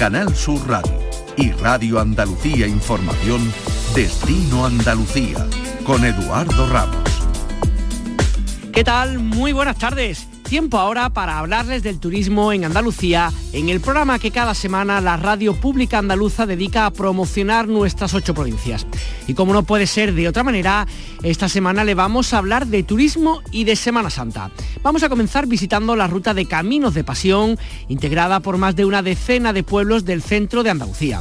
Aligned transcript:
Canal 0.00 0.34
Sur 0.34 0.66
Radio 0.66 0.98
y 1.36 1.50
Radio 1.50 2.00
Andalucía 2.00 2.66
Información, 2.66 3.52
Destino 3.94 4.64
Andalucía, 4.64 5.46
con 5.84 6.06
Eduardo 6.06 6.66
Ramos. 6.70 7.04
¿Qué 8.72 8.82
tal? 8.82 9.18
Muy 9.18 9.52
buenas 9.52 9.76
tardes. 9.76 10.26
Tiempo 10.44 10.78
ahora 10.78 11.10
para 11.10 11.38
hablarles 11.38 11.82
del 11.82 12.00
turismo 12.00 12.50
en 12.50 12.64
Andalucía, 12.64 13.30
en 13.52 13.68
el 13.68 13.82
programa 13.82 14.18
que 14.18 14.30
cada 14.30 14.54
semana 14.54 15.02
la 15.02 15.18
radio 15.18 15.54
pública 15.54 15.98
andaluza 15.98 16.46
dedica 16.46 16.86
a 16.86 16.92
promocionar 16.92 17.68
nuestras 17.68 18.14
ocho 18.14 18.32
provincias. 18.32 18.86
Y 19.26 19.34
como 19.34 19.52
no 19.52 19.62
puede 19.62 19.86
ser 19.86 20.14
de 20.14 20.28
otra 20.28 20.42
manera, 20.42 20.86
esta 21.22 21.48
semana 21.48 21.84
le 21.84 21.94
vamos 21.94 22.32
a 22.32 22.38
hablar 22.38 22.66
de 22.66 22.82
turismo 22.82 23.42
y 23.50 23.64
de 23.64 23.76
Semana 23.76 24.10
Santa. 24.10 24.50
Vamos 24.82 25.02
a 25.02 25.08
comenzar 25.08 25.46
visitando 25.46 25.96
la 25.96 26.06
ruta 26.06 26.34
de 26.34 26.46
Caminos 26.46 26.94
de 26.94 27.04
Pasión, 27.04 27.58
integrada 27.88 28.40
por 28.40 28.56
más 28.56 28.76
de 28.76 28.84
una 28.84 29.02
decena 29.02 29.52
de 29.52 29.62
pueblos 29.62 30.04
del 30.04 30.22
centro 30.22 30.62
de 30.62 30.70
Andalucía. 30.70 31.20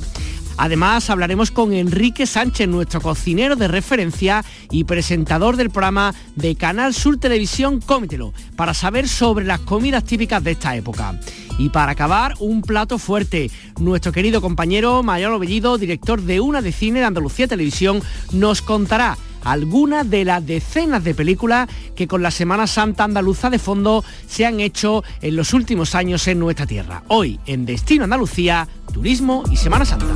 Además, 0.59 1.09
hablaremos 1.09 1.51
con 1.51 1.71
Enrique 1.71 2.25
Sánchez, 2.25 2.67
nuestro 2.67 2.99
cocinero 2.99 3.55
de 3.55 3.69
referencia 3.69 4.43
y 4.69 4.83
presentador 4.83 5.55
del 5.55 5.69
programa 5.69 6.13
de 6.35 6.55
Canal 6.55 6.93
Sur 6.93 7.15
Televisión 7.15 7.79
Cómetelo, 7.79 8.33
para 8.57 8.73
saber 8.73 9.07
sobre 9.07 9.45
las 9.45 9.61
comidas 9.61 10.03
típicas 10.03 10.43
de 10.43 10.51
esta 10.51 10.75
época. 10.75 11.17
Y 11.57 11.69
para 11.69 11.93
acabar, 11.93 12.35
un 12.39 12.61
plato 12.61 12.97
fuerte. 12.97 13.49
Nuestro 13.79 14.11
querido 14.11 14.41
compañero 14.41 15.01
Mariano 15.01 15.39
Bellido, 15.39 15.77
director 15.77 16.21
de 16.21 16.41
una 16.41 16.61
de 16.61 16.73
cine 16.73 16.99
de 16.99 17.05
Andalucía 17.05 17.47
Televisión, 17.47 18.01
nos 18.33 18.61
contará 18.61 19.17
algunas 19.45 20.09
de 20.09 20.25
las 20.25 20.45
decenas 20.45 21.05
de 21.05 21.15
películas 21.15 21.69
que 21.95 22.07
con 22.07 22.21
la 22.21 22.31
Semana 22.31 22.67
Santa 22.67 23.05
andaluza 23.05 23.49
de 23.49 23.59
fondo 23.59 24.03
se 24.27 24.45
han 24.45 24.59
hecho 24.59 25.05
en 25.21 25.37
los 25.37 25.53
últimos 25.53 25.95
años 25.95 26.27
en 26.27 26.39
nuestra 26.39 26.65
tierra. 26.65 27.03
Hoy, 27.07 27.39
en 27.45 27.65
Destino 27.65 28.03
Andalucía, 28.03 28.67
Turismo 28.93 29.43
y 29.49 29.55
Semana 29.55 29.85
Santa. 29.85 30.07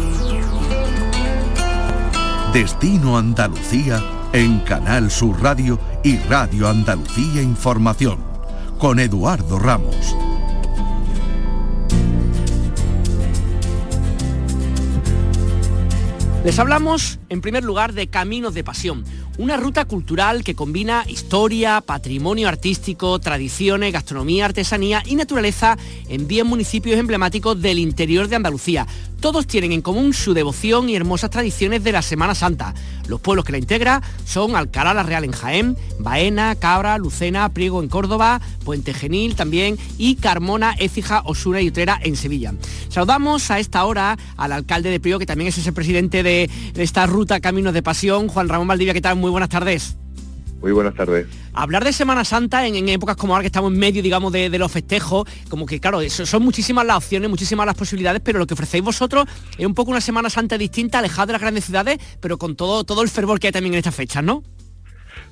Destino 2.53 3.17
Andalucía 3.17 3.99
en 4.31 4.59
Canal 4.59 5.09
Sur 5.09 5.41
Radio 5.41 5.79
y 6.03 6.17
Radio 6.17 6.69
Andalucía 6.69 7.41
Información 7.41 8.19
con 8.77 8.99
Eduardo 8.99 9.57
Ramos. 9.57 10.15
Les 16.45 16.59
hablamos 16.59 17.19
en 17.29 17.41
primer 17.41 17.63
lugar 17.63 17.93
de 17.93 18.07
Caminos 18.07 18.53
de 18.53 18.63
Pasión, 18.63 19.03
una 19.37 19.57
ruta 19.57 19.85
cultural 19.85 20.43
que 20.43 20.53
combina 20.53 21.05
historia, 21.07 21.81
patrimonio 21.81 22.49
artístico, 22.49 23.17
tradiciones, 23.19 23.93
gastronomía, 23.93 24.45
artesanía 24.45 25.01
y 25.05 25.15
naturaleza 25.15 25.77
en 26.07 26.27
10 26.27 26.45
municipios 26.45 26.99
emblemáticos 26.99 27.59
del 27.59 27.79
interior 27.79 28.27
de 28.27 28.35
Andalucía. 28.35 28.85
Todos 29.23 29.47
tienen 29.47 29.71
en 29.71 29.81
común 29.81 30.11
su 30.11 30.33
devoción 30.33 30.89
y 30.89 30.97
hermosas 30.97 31.29
tradiciones 31.29 31.81
de 31.81 31.93
la 31.93 32.01
Semana 32.01 32.35
Santa. 32.35 32.73
Los 33.07 33.21
pueblos 33.21 33.45
que 33.45 33.53
la 33.53 33.57
integran 33.57 34.01
son 34.25 34.53
Alcalá 34.53 34.93
la 34.93 35.03
Real 35.03 35.23
en 35.23 35.31
Jaén, 35.31 35.77
Baena, 35.97 36.55
Cabra, 36.55 36.97
Lucena, 36.97 37.47
Priego 37.47 37.81
en 37.81 37.87
Córdoba, 37.87 38.41
Puente 38.65 38.93
Genil 38.93 39.37
también 39.37 39.77
y 39.97 40.15
Carmona, 40.15 40.75
Écija, 40.77 41.21
Osuna 41.23 41.61
y 41.61 41.69
Utrera 41.69 41.97
en 42.03 42.17
Sevilla. 42.17 42.53
Saludamos 42.89 43.49
a 43.49 43.59
esta 43.59 43.85
hora 43.85 44.17
al 44.35 44.51
alcalde 44.51 44.89
de 44.89 44.99
Priego, 44.99 45.19
que 45.19 45.25
también 45.25 45.47
es 45.47 45.57
ese 45.57 45.71
presidente 45.71 46.21
de 46.21 46.49
esta 46.75 47.05
ruta 47.05 47.39
Caminos 47.39 47.73
de 47.73 47.81
Pasión, 47.81 48.27
Juan 48.27 48.49
Ramón 48.49 48.67
Valdivia, 48.67 48.93
¿qué 48.93 48.99
tal? 48.99 49.15
Muy 49.15 49.31
buenas 49.31 49.47
tardes. 49.47 49.95
Muy 50.63 50.71
buenas 50.71 50.93
tardes. 50.95 51.27
Hablar 51.51 51.83
de 51.83 51.91
Semana 51.91 52.23
Santa 52.23 52.65
en, 52.65 52.87
épocas 52.87 53.17
como 53.17 53.33
ahora 53.33 53.43
que 53.43 53.47
estamos 53.47 53.73
en 53.73 53.77
medio, 53.77 54.01
digamos, 54.01 54.31
de, 54.31 54.47
los 54.57 54.71
festejos, 54.71 55.27
como 55.49 55.65
que 55.65 55.81
claro, 55.81 55.99
son 56.09 56.41
muchísimas 56.41 56.85
las 56.85 56.95
opciones, 56.95 57.29
muchísimas 57.29 57.65
las 57.65 57.75
posibilidades, 57.75 58.21
pero 58.23 58.39
lo 58.39 58.47
que 58.47 58.53
ofrecéis 58.53 58.81
vosotros 58.81 59.25
es 59.57 59.65
un 59.65 59.73
poco 59.73 59.91
una 59.91 59.99
Semana 59.99 60.29
Santa 60.29 60.57
distinta, 60.57 60.99
alejada 60.99 61.25
de 61.25 61.31
las 61.33 61.41
grandes 61.41 61.65
ciudades, 61.65 61.97
pero 62.21 62.37
con 62.37 62.55
todo, 62.55 62.85
todo 62.85 63.01
el 63.01 63.09
fervor 63.09 63.41
que 63.41 63.47
hay 63.47 63.51
también 63.51 63.73
en 63.73 63.79
estas 63.79 63.93
fechas, 63.93 64.23
¿no? 64.23 64.41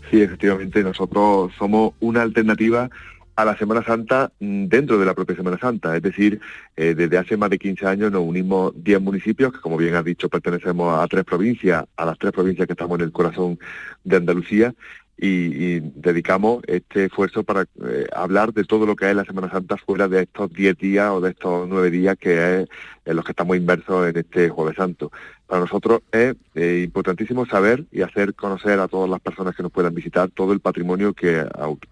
Sí, 0.10 0.22
efectivamente, 0.22 0.84
nosotros 0.84 1.54
somos 1.58 1.94
una 2.02 2.24
alternativa 2.24 2.90
a 3.36 3.46
la 3.46 3.58
Semana 3.58 3.84
Santa 3.84 4.32
mm, 4.40 4.66
dentro 4.66 4.98
de 4.98 5.06
la 5.06 5.14
propia 5.14 5.36
Semana 5.36 5.58
Santa. 5.58 5.96
Es 5.96 6.02
decir, 6.02 6.40
eh, 6.76 6.94
desde 6.96 7.18
hace 7.18 7.38
más 7.38 7.50
de 7.50 7.58
15 7.58 7.88
años 7.88 8.12
nos 8.12 8.22
unimos 8.22 8.74
10 8.76 9.02
municipios, 9.02 9.54
que 9.54 9.60
como 9.60 9.78
bien 9.78 9.96
has 9.96 10.06
dicho, 10.06 10.30
pertenecemos 10.30 11.00
a 11.00 11.08
tres 11.08 11.24
provincias, 11.24 11.86
a 11.96 12.06
las 12.06 12.18
tres 12.18 12.32
provincias 12.32 12.68
que 12.68 12.74
estamos 12.74 13.00
en 13.00 13.06
el 13.06 13.12
corazón 13.12 13.60
de 14.04 14.18
Andalucía, 14.18 14.74
y, 15.22 15.80
dedicamos 15.80 16.64
este 16.66 17.06
esfuerzo 17.06 17.44
para 17.44 17.62
eh, 17.62 18.08
hablar 18.12 18.54
de 18.54 18.64
todo 18.64 18.88
lo 18.88 18.96
que 18.96 19.08
es 19.08 19.16
la 19.16 19.24
Semana 19.24 19.52
Santa 19.52 19.78
fuera 19.78 20.08
de 20.08 20.24
estos 20.24 20.52
10 20.52 20.78
días 20.78 21.12
o 21.12 21.22
de 21.22 21.30
estos 21.30 21.70
9 21.70 21.92
días 21.92 22.18
que 22.18 22.62
es 22.62 22.70
en 23.06 23.16
los 23.16 23.24
que 23.24 23.32
estamos 23.32 23.56
inmersos 23.56 24.10
en 24.10 24.18
este 24.18 24.50
Jueves 24.50 24.76
Santo. 24.78 25.12
Para 25.46 25.62
nosotros 25.62 26.02
es 26.12 26.36
eh, 26.56 26.82
importantísimo 26.84 27.46
saber 27.46 27.86
y 27.92 28.02
hacer 28.02 28.34
conocer 28.34 28.80
a 28.80 28.88
todas 28.88 29.10
las 29.10 29.20
personas 29.20 29.56
que 29.56 29.62
nos 29.62 29.72
puedan 29.72 29.94
visitar 29.94 30.30
todo 30.32 30.54
el 30.54 30.60
patrimonio 30.60 31.14
que 31.14 31.46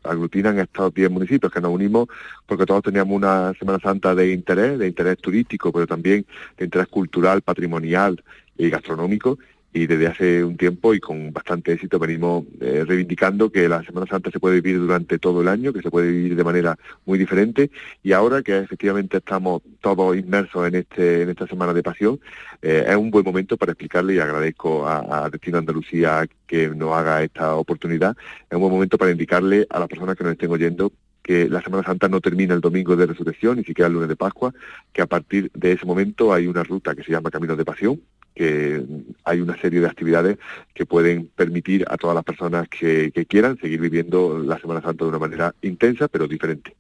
aglutinan 0.04 0.58
estos 0.58 0.92
10 0.92 1.12
municipios, 1.12 1.52
que 1.52 1.62
nos 1.62 1.72
unimos 1.72 2.08
porque 2.48 2.66
todos 2.66 2.82
teníamos 2.82 3.16
una 3.16 3.54
Semana 3.60 3.80
Santa 3.80 4.16
de 4.16 4.32
interés, 4.32 4.80
de 4.80 4.88
interés 4.88 5.18
turístico, 5.20 5.72
pero 5.72 5.86
también 5.86 6.26
de 6.58 6.66
interés 6.66 6.88
cultural, 6.88 7.44
patrimonial 7.44 8.24
y 8.58 8.70
gastronómico, 8.70 9.38
y 9.72 9.86
desde 9.88 10.08
hace 10.08 10.44
un 10.44 10.58
tiempo 10.58 10.94
y 10.94 11.00
con 11.00 11.32
bastante 11.32 11.74
éxito 11.74 12.00
venimos 12.00 12.46
eh, 12.60 12.84
reivindicando 12.88 13.52
que 13.52 13.70
la 13.70 13.84
Semana 13.84 14.08
Santa 14.08 14.32
se 14.32 14.40
puede 14.40 14.62
vivir 14.62 14.80
durante 14.80 15.20
todo 15.20 15.42
el 15.42 15.48
año, 15.48 15.72
que 15.72 15.82
se 15.82 15.92
puede 15.92 16.12
vivir 16.12 16.36
de 16.36 16.44
manera 16.44 16.78
muy 17.06 17.20
diferente. 17.20 17.70
Y 18.02 18.14
ahora 18.14 18.42
que 18.42 18.58
efectivamente 18.58 19.18
estamos 19.18 19.62
todos 19.82 20.18
inmersos 20.18 20.68
en 20.68 20.76
este 20.76 21.22
en 21.22 21.30
esta 21.30 21.48
Semana 21.48 21.74
de 21.74 21.84
Pasión, 21.84 22.20
eh, 22.62 22.86
es 22.88 22.96
un 22.96 23.12
buen 23.12 23.24
momento 23.24 23.58
para 23.58 23.74
explicarle 23.74 24.16
y 24.16 24.20
agradezco 24.20 24.88
a, 24.88 25.26
a, 25.26 25.30
Destino 25.30 25.60
Andalucía 25.60 26.28
que 26.48 26.70
nos 26.70 26.94
haga 26.94 27.24
esta 27.24 27.56
oportunidad, 27.56 28.16
es 28.50 28.56
un 28.56 28.62
buen 28.62 28.74
momento 28.74 28.98
para 28.98 29.12
indicarle 29.12 29.68
a 29.70 29.80
las 29.80 29.88
personas 29.88 30.16
que 30.16 30.24
nos 30.24 30.34
estén 30.34 30.52
oyendo 30.52 30.92
que 31.22 31.48
la 31.48 31.62
Semana 31.62 31.84
Santa 31.84 32.10
no 32.10 32.22
termina 32.22 32.56
el 32.56 32.62
domingo 32.62 32.96
de 32.96 33.06
resurrección, 33.06 33.58
ni 33.58 33.64
siquiera 33.64 33.86
el 33.86 33.94
lunes 33.94 34.10
de 34.10 34.16
Pascua, 34.16 34.52
que 34.92 35.04
a 35.04 35.06
partir 35.06 35.52
de 35.54 35.74
ese 35.74 35.86
momento 35.86 36.34
hay 36.34 36.48
una 36.48 36.64
ruta 36.64 36.96
que 36.96 37.04
se 37.04 37.12
llama 37.12 37.30
Camino 37.30 37.56
de 37.56 37.66
Pasión, 37.66 38.02
que 38.36 38.82
hay 39.24 39.42
una 39.42 39.60
serie 39.60 39.82
de 39.82 39.88
actividades 39.88 40.38
que 40.74 40.86
pueden 40.86 41.30
permitir 41.36 41.86
a 41.90 41.98
todas 41.98 42.16
las 42.16 42.24
personas 42.24 42.68
que, 42.70 43.12
quieran 43.28 43.60
seguir 43.60 43.82
viviendo 43.82 44.40
la 44.40 44.58
Semana 44.60 44.82
Santa 44.82 45.04
de 45.04 45.10
una 45.10 45.20
manera 45.20 45.54
intensa, 45.62 46.08
pero 46.08 46.26
diferente. 46.26 46.74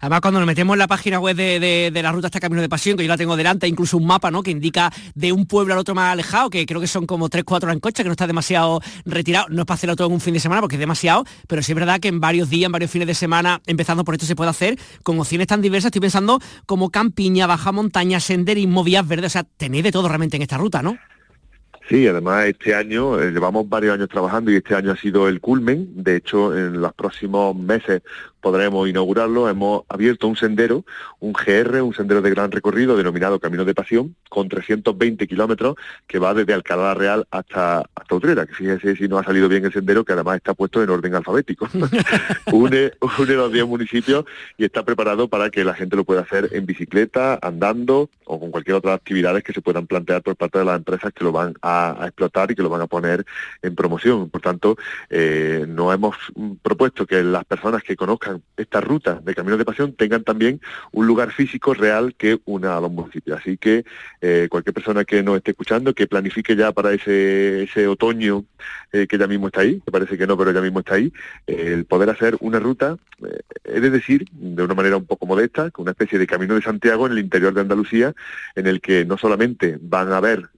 Además, 0.00 0.20
cuando 0.20 0.40
nos 0.40 0.46
metemos 0.46 0.74
en 0.74 0.80
la 0.80 0.88
página 0.88 1.20
web 1.20 1.36
de, 1.36 1.90
la 2.02 2.10
ruta 2.10 2.26
hasta 2.26 2.40
Camino 2.40 2.60
de 2.60 2.68
Pasión, 2.68 2.96
que 2.96 3.04
yo 3.04 3.08
la 3.08 3.16
tengo 3.16 3.36
delante, 3.36 3.68
incluso 3.68 3.96
un 3.96 4.06
mapa 4.06 4.32
¿no? 4.32 4.42
que 4.42 4.50
indica 4.50 4.92
de 5.14 5.30
un 5.30 5.46
pueblo 5.46 5.74
al 5.74 5.78
otro 5.78 5.94
más 5.94 6.12
alejado, 6.12 6.50
que 6.50 6.66
creo 6.66 6.80
que 6.80 6.88
son 6.88 7.06
como 7.06 7.30
3-4 7.30 7.62
horas 7.62 7.74
en 7.74 7.80
coche, 7.80 8.02
que 8.02 8.08
no 8.08 8.12
está 8.12 8.26
demasiado 8.26 8.80
retirado. 9.04 9.46
No 9.50 9.62
es 9.62 9.66
para 9.66 9.76
hacerlo 9.76 9.94
todo 9.94 10.08
en 10.08 10.14
un 10.14 10.20
fin 10.20 10.34
de 10.34 10.40
semana, 10.40 10.60
porque 10.60 10.74
es 10.74 10.80
demasiado, 10.80 11.24
pero 11.46 11.62
sí 11.62 11.70
es 11.70 11.76
verdad 11.76 12.00
que 12.00 12.08
en 12.08 12.18
varios 12.18 12.50
días, 12.50 12.66
en 12.66 12.72
varios 12.72 12.90
fines 12.90 13.06
de 13.06 13.14
semana, 13.14 13.60
empezando 13.66 14.04
por 14.04 14.14
esto, 14.14 14.26
se 14.26 14.34
puede 14.34 14.50
hacer 14.50 14.78
con 15.04 15.20
opciones 15.20 15.46
tan 15.46 15.62
diversas. 15.62 15.86
Estoy 15.86 16.00
pensando 16.00 16.40
como 16.66 16.90
campiña, 16.90 17.46
baja 17.46 17.70
montaña, 17.70 18.18
senderismo, 18.18 18.82
vías 18.82 19.06
verdes, 19.06 19.26
o 19.26 19.30
sea, 19.30 19.44
tenéis 19.44 19.84
de 19.84 19.92
todo 19.92 20.08
realmente 20.08 20.36
en 20.36 20.42
esta 20.42 20.58
ruta, 20.58 20.82
¿no? 20.82 20.98
Sí, 21.88 22.08
además 22.08 22.46
este 22.46 22.74
año, 22.74 23.20
eh, 23.20 23.30
llevamos 23.30 23.68
varios 23.68 23.94
años 23.94 24.08
trabajando 24.08 24.50
y 24.50 24.56
este 24.56 24.74
año 24.74 24.92
ha 24.92 24.96
sido 24.96 25.28
el 25.28 25.40
culmen. 25.40 26.02
De 26.02 26.16
hecho, 26.16 26.56
en 26.56 26.80
los 26.80 26.94
próximos 26.94 27.54
meses 27.54 28.02
podremos 28.44 28.86
inaugurarlo. 28.86 29.48
Hemos 29.48 29.84
abierto 29.88 30.28
un 30.28 30.36
sendero, 30.36 30.84
un 31.18 31.32
GR, 31.32 31.80
un 31.80 31.94
sendero 31.94 32.20
de 32.20 32.28
gran 32.28 32.52
recorrido 32.52 32.94
denominado 32.94 33.40
Camino 33.40 33.64
de 33.64 33.74
Pasión, 33.74 34.14
con 34.28 34.50
320 34.50 35.26
kilómetros 35.26 35.76
que 36.06 36.18
va 36.18 36.34
desde 36.34 36.52
Alcalá 36.52 36.92
Real 36.92 37.26
hasta, 37.30 37.88
hasta 37.94 38.14
Utrera, 38.14 38.44
que 38.44 38.52
fíjese 38.52 38.96
si 38.96 39.08
no 39.08 39.18
ha 39.18 39.24
salido 39.24 39.48
bien 39.48 39.64
el 39.64 39.72
sendero, 39.72 40.04
que 40.04 40.12
además 40.12 40.36
está 40.36 40.52
puesto 40.52 40.82
en 40.82 40.90
orden 40.90 41.14
alfabético. 41.14 41.66
une, 42.52 42.92
une 43.18 43.34
los 43.34 43.50
10 43.50 43.66
municipios 43.66 44.26
y 44.58 44.66
está 44.66 44.84
preparado 44.84 45.26
para 45.28 45.48
que 45.48 45.64
la 45.64 45.72
gente 45.72 45.96
lo 45.96 46.04
pueda 46.04 46.20
hacer 46.20 46.50
en 46.52 46.66
bicicleta, 46.66 47.38
andando 47.40 48.10
o 48.26 48.38
con 48.38 48.50
cualquier 48.50 48.76
otra 48.76 48.92
actividades 48.92 49.42
que 49.42 49.54
se 49.54 49.62
puedan 49.62 49.86
plantear 49.86 50.22
por 50.22 50.36
parte 50.36 50.58
de 50.58 50.66
las 50.66 50.76
empresas 50.76 51.14
que 51.14 51.24
lo 51.24 51.32
van 51.32 51.54
a, 51.62 51.96
explotar 52.02 52.50
y 52.50 52.54
que 52.54 52.62
lo 52.62 52.68
van 52.68 52.82
a 52.82 52.86
poner 52.88 53.24
en 53.62 53.74
promoción. 53.74 54.28
Por 54.28 54.42
tanto, 54.42 54.76
eh, 55.08 55.64
nos 55.66 55.94
hemos 55.94 56.16
propuesto 56.60 57.06
que 57.06 57.22
las 57.22 57.46
personas 57.46 57.82
que 57.82 57.96
conozcan 57.96 58.33
esta 58.56 58.80
ruta 58.80 59.20
de 59.22 59.34
Caminos 59.34 59.58
de 59.58 59.64
Pasión 59.64 59.92
tengan 59.94 60.24
también 60.24 60.60
un 60.92 61.06
lugar 61.06 61.32
físico 61.32 61.74
real 61.74 62.14
que 62.16 62.38
una 62.44 62.76
a 62.76 62.80
los 62.80 62.90
municipios. 62.90 63.38
Así 63.38 63.56
que 63.56 63.84
eh, 64.20 64.48
cualquier 64.50 64.74
persona 64.74 65.04
que 65.04 65.22
nos 65.22 65.36
esté 65.36 65.52
escuchando, 65.52 65.94
que 65.94 66.06
planifique 66.06 66.56
ya 66.56 66.72
para 66.72 66.92
ese, 66.92 67.86
otoño 67.86 68.44
eh, 68.92 69.06
que 69.06 69.18
ya 69.18 69.26
mismo 69.26 69.48
está 69.48 69.62
ahí, 69.62 69.80
que 69.80 69.90
parece 69.90 70.16
que 70.16 70.26
no, 70.26 70.36
pero 70.36 70.52
ya 70.52 70.60
mismo 70.60 70.80
está 70.80 70.94
ahí, 70.94 71.12
eh, 71.46 71.72
el 71.74 71.84
poder 71.84 72.10
hacer 72.10 72.36
una 72.40 72.58
ruta, 72.58 72.96
he 73.64 73.80
de 73.80 73.90
decir, 73.90 74.26
de 74.32 74.62
una 74.62 74.74
manera 74.74 74.96
un 74.96 75.06
poco 75.06 75.26
modesta, 75.26 75.70
con 75.70 75.84
una 75.84 75.92
especie 75.92 76.18
de 76.18 76.26
Camino 76.26 76.54
de 76.54 76.62
Santiago 76.62 77.06
en 77.06 77.12
el 77.12 77.18
interior 77.18 77.54
de 77.54 77.60
Andalucía, 77.60 78.14
en 78.54 78.66
el 78.66 78.80
que 78.80 79.04
no 79.04 79.16
solamente 79.16 79.78
van 79.80 80.12
a 80.12 80.20
ver 80.20 80.48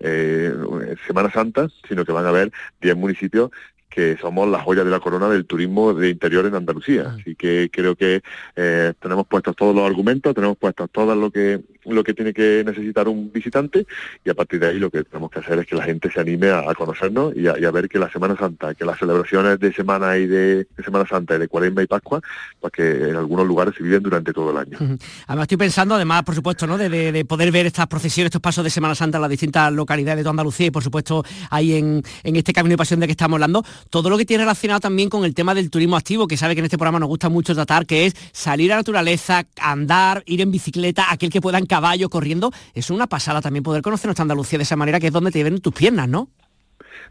Semana 1.07 1.31
Santa, 1.33 1.69
sino 1.89 2.05
que 2.05 2.13
van 2.13 2.27
a 2.27 2.33
ver 2.33 2.53
10 2.81 2.97
municipios 2.97 3.51
que 3.89 4.17
somos 4.19 4.49
la 4.49 4.61
joya 4.61 4.85
de 4.85 4.91
la 4.91 5.01
corona 5.01 5.29
del 5.29 5.47
turismo 5.47 5.95
de 5.95 6.11
interior 6.11 6.47
en 6.47 6.55
Andalucía. 6.55 7.17
Así 7.19 7.35
que 7.35 7.71
creo 7.73 7.95
que 7.95 8.23
eh, 8.55 8.93
tenemos 9.01 9.27
puestos 9.27 9.57
todos 9.57 9.75
los 9.75 9.87
argumentos, 9.87 10.35
tenemos 10.35 10.57
puestos 10.57 10.91
todo 10.91 11.15
lo 11.15 11.31
que 11.31 11.61
lo 11.87 12.03
que 12.03 12.15
tiene 12.15 12.33
que 12.33 12.63
necesitar 12.67 13.09
un 13.09 13.31
visitante 13.33 13.87
y 14.25 14.31
a 14.31 14.35
partir 14.35 14.61
de 14.61 14.69
ahí 14.69 14.79
lo 14.79 14.91
que 14.91 15.05
tenemos 15.05 15.31
que 15.31 15.39
hacer 15.39 15.59
es 15.59 15.67
que 15.67 15.77
la 15.77 15.85
gente 15.85 16.11
se 16.11 16.21
anime 16.21 16.51
a, 16.51 16.75
conocernos 16.75 17.35
y 17.37 17.47
a, 17.47 17.71
ver 17.71 17.89
que 17.89 17.99
la 17.99 18.11
Semana 18.11 18.37
Santa, 18.37 18.75
que 18.75 18.85
las 18.85 18.99
celebraciones 18.99 19.59
de 19.61 19.73
Semana 19.73 20.17
y 20.19 20.27
de, 20.27 20.67
Semana 20.85 21.07
Santa 21.09 21.37
y 21.37 21.39
de 21.39 21.49
Cuaresma 21.49 21.83
y 21.83 21.87
Pascua, 21.87 22.21
pues 22.61 22.73
que 22.73 23.11
en 23.11 23.17
algunos 23.17 23.47
lugares 23.47 23.75
se 23.77 23.83
viven 23.83 24.03
durante 24.03 24.33
todo 24.33 24.51
el 24.51 24.57
año. 24.57 24.79
Además 25.27 25.45
estoy 25.45 25.59
pensando, 25.59 25.95
además, 25.95 26.23
por 26.25 26.35
supuesto, 26.35 26.67
¿no? 26.67 26.77
De, 26.77 27.25
poder 27.27 27.51
ver 27.51 27.67
estas 27.67 27.87
procesiones, 27.87 28.29
estos 28.29 28.41
pasos 28.41 28.63
de 28.65 28.71
Semana 28.71 28.95
Santa 28.95 29.19
en 29.19 29.23
las 29.23 29.31
distintas 29.31 29.73
localidades 29.73 30.19
de 30.19 30.23
toda 30.23 30.31
Andalucía 30.31 30.67
y 30.67 30.71
por 30.71 30.83
supuesto 30.83 31.25
ahí 31.51 31.75
en, 31.75 32.03
en 32.23 32.37
este 32.37 32.53
camino 32.53 32.73
de 32.73 32.79
pasión 32.79 33.01
de 33.01 33.07
que 33.07 33.13
estamos 33.13 33.37
hablando, 33.37 33.65
todo 33.91 34.11
lo 34.11 34.19
que 34.19 34.25
tiene 34.25 34.45
relacionado 34.45 34.81
también 34.81 35.09
con 35.09 35.25
el 35.25 35.35
tema 35.35 35.55
del 35.55 35.71
turismo 35.71 35.97
activo, 35.97 36.27
que 36.27 36.37
sabe 36.37 36.55
que 36.55 36.61
en 36.61 36.67
este 36.67 36.79
programa 36.79 36.99
nos 36.99 37.09
gusta 37.09 37.29
mucho 37.29 37.55
tratar, 37.55 37.87
que 37.87 38.07
es 38.07 38.15
salir 38.33 38.73
a 38.73 38.77
la 38.77 38.81
naturaleza, 38.81 39.47
andar, 39.61 40.23
ir 40.27 40.41
en 40.41 40.51
bicicleta, 40.51 41.07
aquel 41.11 41.31
que 41.31 41.41
pueda 41.41 41.59
en 41.59 41.67
caballo, 41.67 42.09
corriendo, 42.09 42.53
es 42.75 42.91
una 42.91 43.07
pasada 43.07 43.41
también 43.41 43.63
poder 43.63 43.83
conocer 43.83 44.07
nuestra 44.07 44.23
Andalucía 44.23 44.59
de 44.59 44.65
esa 44.65 44.77
manera, 44.77 45.01
que 45.01 45.09
es 45.09 45.13
donde 45.13 45.31
te 45.31 45.43
ven 45.43 45.61
tus 45.61 45.73
piernas, 45.73 46.09
¿no? 46.09 46.29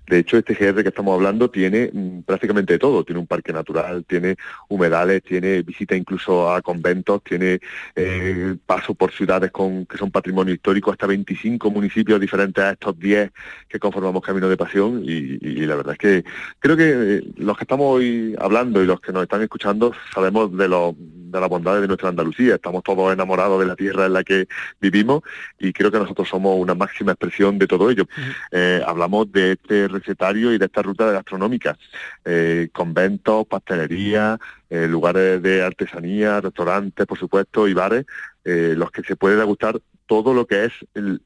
De 0.08 0.20
hecho, 0.20 0.38
este 0.38 0.54
GR 0.54 0.84
que 0.84 0.90
estamos 0.90 1.16
hablando 1.16 1.50
tiene 1.50 1.90
mm, 1.92 2.22
prácticamente 2.22 2.78
todo. 2.78 3.04
Tiene 3.04 3.20
un 3.20 3.28
parque 3.28 3.52
natural, 3.54 4.06
tiene 4.06 4.36
humedales, 4.70 5.24
tiene 5.24 5.62
visita 5.62 5.96
incluso 5.96 6.52
a 6.52 6.62
conventos, 6.62 7.24
tiene 7.24 7.60
eh, 7.96 8.56
paso 8.66 8.94
por 8.94 9.12
ciudades 9.12 9.52
con, 9.52 9.86
que 9.86 9.98
son 9.98 10.12
patrimonio 10.12 10.54
histórico, 10.54 10.92
hasta 10.92 11.08
25 11.08 11.72
municipios 11.72 12.20
diferentes 12.20 12.64
a 12.64 12.72
estos 12.72 12.98
10 13.00 13.32
que 13.68 13.80
conformamos 13.80 14.22
Camino 14.22 14.50
de 14.50 14.58
Pasión. 14.58 15.02
Y, 15.04 15.36
la 15.66 15.76
verdad 15.76 15.94
es 15.94 16.00
que 16.00 16.24
creo 16.60 16.78
que 16.78 17.18
eh, 17.18 17.24
los 17.38 17.58
que 17.58 17.64
estamos 17.64 17.88
hoy 17.88 18.36
hablando 18.40 18.84
y 18.84 18.86
los 18.86 19.02
que 19.02 19.12
nos 19.12 19.24
están 19.24 19.42
escuchando 19.42 19.94
sabemos 20.14 20.56
de 20.56 20.68
los 20.68 20.94
de 21.36 21.42
las 21.42 21.50
bondades 21.50 21.82
de 21.82 21.88
nuestra 21.88 22.10
Andalucía. 22.10 22.56
Estamos 22.56 22.84
todos 22.84 23.14
enamorados 23.14 23.60
de 23.60 23.66
la 23.66 23.76
tierra 23.76 24.06
en 24.06 24.14
la 24.14 24.24
que 24.24 24.48
vivimos 24.80 25.22
y 25.60 25.74
creo 25.74 25.92
que 25.92 26.00
nosotros 26.00 26.28
somos 26.28 26.58
una 26.58 26.74
máxima 26.74 27.12
expresión 27.12 27.60
de 27.60 27.68
todo 27.68 27.90
ello. 27.90 28.08
Eh, 28.52 28.82
hablamos 28.86 29.32
de 29.32 29.54
este 29.54 29.88
recetario 29.88 30.54
y 30.54 30.58
de 30.58 30.66
esta 30.66 30.82
ruta 30.82 31.12
gastronómica. 31.12 31.78
Eh, 32.24 32.70
conventos, 32.72 33.46
pastelería, 33.48 34.40
eh, 34.70 34.88
lugares 34.88 35.42
de 35.42 35.64
artesanía, 35.64 36.42
restaurantes, 36.42 37.06
por 37.06 37.18
supuesto, 37.18 37.68
y 37.68 37.74
bares, 37.74 38.06
los 38.44 38.92
que 38.92 39.02
se 39.02 39.16
puede 39.16 39.38
degustar 39.38 39.80
todo 40.06 40.36
lo 40.36 40.46
que 40.46 40.66
es 40.66 40.74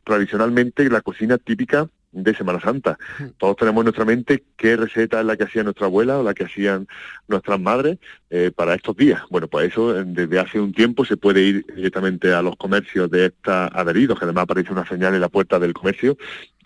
tradicionalmente 0.06 0.90
la 0.90 1.02
cocina 1.02 1.38
típica 1.38 1.90
de 2.12 2.34
Semana 2.36 2.60
Santa. 2.60 2.98
Todos 3.38 3.56
tenemos 3.56 3.82
en 3.82 3.86
nuestra 3.86 4.06
mente 4.06 4.44
qué 4.58 4.76
receta 4.76 5.20
es 5.20 5.26
la 5.26 5.38
que 5.38 5.44
hacía 5.44 5.64
nuestra 5.64 5.86
abuela 5.86 6.18
o 6.18 6.24
la 6.24 6.34
que 6.34 6.46
hacían 6.46 6.88
nuestras 7.28 7.60
madres 7.60 8.00
eh, 8.30 8.52
para 8.56 8.74
estos 8.76 8.96
días. 8.96 9.22
Bueno, 9.30 9.48
pues 9.48 9.72
eso 9.72 9.94
desde 9.94 10.40
hace 10.40 10.60
un 10.60 10.74
tiempo 10.74 11.06
se 11.06 11.18
puede 11.18 11.42
ir 11.42 11.66
directamente 11.76 12.34
a 12.34 12.42
los 12.42 12.56
comercios 12.56 13.10
de 13.12 13.28
esta 13.28 13.68
adheridos, 13.68 14.18
que 14.18 14.26
además 14.26 14.44
aparece 14.44 14.72
una 14.72 14.88
señal 14.88 15.14
en 15.14 15.22
la 15.22 15.30
puerta 15.30 15.60
del 15.60 15.74
comercio, 15.74 16.18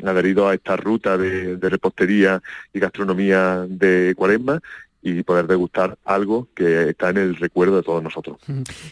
adherido 0.03 0.47
a 0.47 0.53
esta 0.53 0.75
ruta 0.77 1.17
de, 1.17 1.57
de 1.57 1.69
repostería 1.69 2.41
y 2.73 2.79
gastronomía 2.79 3.65
de 3.67 4.13
Cuaresma 4.15 4.61
y 5.03 5.21
poder 5.23 5.47
degustar 5.47 5.97
algo 6.05 6.47
que 6.55 6.89
está 6.89 7.09
en 7.09 7.17
el 7.17 7.35
recuerdo 7.35 7.75
de 7.75 7.83
todos 7.83 8.01
nosotros. 8.01 8.37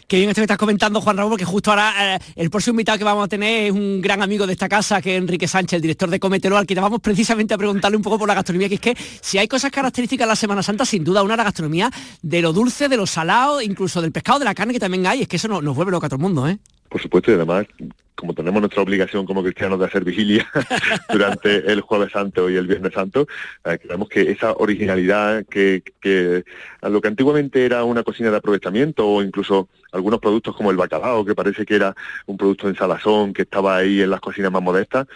Qué 0.06 0.18
bien 0.18 0.28
esto 0.28 0.40
que 0.40 0.44
estás 0.44 0.58
comentando, 0.58 1.00
Juan 1.00 1.16
Raúl, 1.16 1.30
porque 1.30 1.44
justo 1.44 1.70
ahora 1.70 2.16
eh, 2.16 2.18
el 2.36 2.50
próximo 2.50 2.72
invitado 2.72 2.98
que 2.98 3.04
vamos 3.04 3.24
a 3.24 3.28
tener 3.28 3.66
es 3.66 3.72
un 3.72 4.00
gran 4.00 4.22
amigo 4.22 4.46
de 4.46 4.52
esta 4.52 4.68
casa, 4.68 5.00
que 5.00 5.16
es 5.16 5.22
Enrique 5.22 5.48
Sánchez, 5.48 5.76
el 5.76 5.82
director 5.82 6.10
de 6.10 6.20
Cometelo, 6.20 6.56
al 6.56 6.66
que 6.66 6.74
vamos 6.74 7.00
precisamente 7.00 7.54
a 7.54 7.58
preguntarle 7.58 7.96
un 7.96 8.02
poco 8.02 8.18
por 8.18 8.28
la 8.28 8.34
gastronomía, 8.34 8.68
que 8.68 8.74
es 8.74 8.80
que 8.80 8.96
si 9.20 9.38
hay 9.38 9.48
cosas 9.48 9.70
características 9.70 10.26
de 10.26 10.28
la 10.28 10.36
Semana 10.36 10.62
Santa, 10.62 10.84
sin 10.84 11.02
duda 11.02 11.22
una 11.22 11.36
la 11.36 11.44
gastronomía 11.44 11.90
de 12.20 12.42
lo 12.42 12.52
dulce, 12.52 12.88
de 12.88 12.96
lo 12.96 13.06
salado, 13.06 13.62
incluso 13.62 14.02
del 14.02 14.12
pescado, 14.12 14.38
de 14.40 14.44
la 14.44 14.54
carne 14.54 14.74
que 14.74 14.80
también 14.80 15.06
hay, 15.06 15.22
es 15.22 15.28
que 15.28 15.36
eso 15.36 15.48
nos 15.48 15.74
vuelve 15.74 15.92
loco 15.92 16.06
a 16.06 16.08
todo 16.08 16.16
el 16.16 16.22
mundo, 16.22 16.46
¿eh? 16.46 16.58
Por 16.92 17.00
supuesto, 17.00 17.30
y 17.30 17.34
además 17.34 17.66
como 18.14 18.34
tenemos 18.34 18.60
nuestra 18.60 18.82
obligación 18.82 19.24
como 19.24 19.42
cristianos 19.42 19.80
de 19.80 19.86
hacer 19.86 20.04
vigilia 20.04 20.46
durante 21.12 21.72
el 21.72 21.80
jueves 21.80 22.12
santo 22.12 22.50
y 22.50 22.56
el 22.56 22.66
viernes 22.66 22.92
santo, 22.92 23.26
eh, 23.64 23.78
creemos 23.82 24.10
que 24.10 24.30
esa 24.30 24.52
originalidad 24.52 25.46
que, 25.46 25.82
que 26.00 26.44
a 26.82 26.90
lo 26.90 27.00
que 27.00 27.08
antiguamente 27.08 27.64
era 27.64 27.82
una 27.82 28.02
cocina 28.02 28.30
de 28.30 28.36
aprovechamiento 28.36 29.08
o 29.08 29.22
incluso 29.22 29.70
algunos 29.90 30.20
productos 30.20 30.54
como 30.54 30.70
el 30.70 30.76
bacalao, 30.76 31.24
que 31.24 31.34
parece 31.34 31.64
que 31.64 31.76
era 31.76 31.96
un 32.26 32.36
producto 32.36 32.68
en 32.68 32.76
salazón 32.76 33.32
que 33.32 33.42
estaba 33.42 33.78
ahí 33.78 34.02
en 34.02 34.10
las 34.10 34.20
cocinas 34.20 34.52
más 34.52 34.62
modestas, 34.62 35.06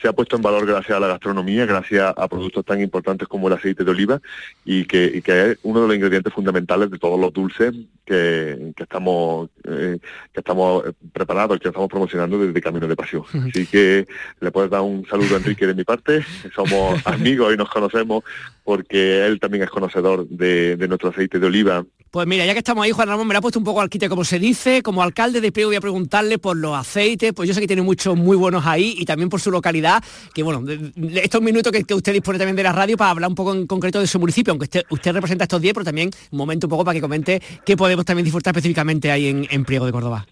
se 0.00 0.08
ha 0.08 0.12
puesto 0.12 0.36
en 0.36 0.42
valor 0.42 0.66
gracias 0.66 0.96
a 0.96 1.00
la 1.00 1.08
gastronomía, 1.08 1.64
gracias 1.64 2.12
a 2.16 2.28
productos 2.28 2.64
tan 2.64 2.80
importantes 2.80 3.26
como 3.28 3.48
el 3.48 3.54
aceite 3.54 3.82
de 3.82 3.90
oliva 3.90 4.20
y 4.64 4.84
que, 4.84 5.22
es 5.24 5.58
uno 5.62 5.82
de 5.82 5.86
los 5.86 5.96
ingredientes 5.96 6.32
fundamentales 6.32 6.90
de 6.90 6.98
todos 6.98 7.18
los 7.18 7.32
dulces 7.32 7.74
que, 8.04 8.72
estamos 8.76 9.48
eh, 9.68 9.98
que 10.32 10.40
estamos 10.40 10.84
preparados, 11.12 11.58
que 11.58 11.68
estamos 11.68 11.88
promocionando 11.88 12.38
desde 12.38 12.60
Camino 12.60 12.86
de 12.86 12.96
Pasión. 12.96 13.24
Así 13.48 13.66
que 13.66 14.06
le 14.40 14.50
puedes 14.50 14.70
dar 14.70 14.82
un 14.82 15.06
saludo 15.06 15.34
a 15.34 15.38
Enrique 15.38 15.66
de 15.66 15.74
mi 15.74 15.84
parte, 15.84 16.24
somos 16.54 17.00
amigos 17.06 17.54
y 17.54 17.56
nos 17.56 17.68
conocemos 17.68 18.24
porque 18.64 19.24
él 19.24 19.38
también 19.38 19.62
es 19.62 19.70
conocedor 19.70 20.26
de, 20.28 20.76
nuestro 20.88 21.10
aceite 21.10 21.38
de 21.38 21.46
oliva. 21.46 21.84
Pues 22.16 22.26
mira, 22.26 22.46
ya 22.46 22.54
que 22.54 22.60
estamos 22.60 22.82
ahí, 22.82 22.92
Juan 22.92 23.08
Ramón 23.08 23.26
me 23.26 23.34
lo 23.34 23.40
ha 23.40 23.42
puesto 23.42 23.58
un 23.58 23.64
poco 23.66 23.82
al 23.82 23.90
quite, 23.90 24.08
como 24.08 24.24
se 24.24 24.38
dice, 24.38 24.82
como 24.82 25.02
alcalde 25.02 25.42
de 25.42 25.52
Priego 25.52 25.68
voy 25.68 25.76
a 25.76 25.82
preguntarle 25.82 26.38
por 26.38 26.56
los 26.56 26.74
aceites, 26.74 27.34
pues 27.34 27.46
yo 27.46 27.52
sé 27.52 27.60
que 27.60 27.66
tiene 27.66 27.82
muchos 27.82 28.16
muy 28.16 28.38
buenos 28.38 28.64
ahí 28.64 28.94
y 28.96 29.04
también 29.04 29.28
por 29.28 29.38
su 29.38 29.50
localidad, 29.50 30.02
que 30.32 30.42
bueno, 30.42 30.64
estos 31.12 31.42
minutos 31.42 31.70
que, 31.70 31.94
usted 31.94 32.14
dispone 32.14 32.38
también 32.38 32.56
de 32.56 32.62
la 32.62 32.72
radio 32.72 32.96
para 32.96 33.10
hablar 33.10 33.28
un 33.28 33.34
poco 33.34 33.52
en 33.52 33.66
concreto 33.66 34.00
de 34.00 34.06
su 34.06 34.18
municipio, 34.18 34.52
aunque 34.52 34.64
usted, 34.64 34.84
usted 34.88 35.12
representa 35.12 35.44
estos 35.44 35.60
10, 35.60 35.74
pero 35.74 35.84
también 35.84 36.08
un 36.30 36.38
momento 36.38 36.68
un 36.68 36.70
poco 36.70 36.86
para 36.86 36.94
que 36.94 37.02
comente 37.02 37.42
qué 37.66 37.76
podemos 37.76 38.06
también 38.06 38.24
disfrutar 38.24 38.52
específicamente 38.52 39.10
ahí 39.10 39.26
en, 39.26 39.46
en 39.50 39.66
Priego 39.66 39.84
de 39.84 39.92
Córdoba. 39.92 40.26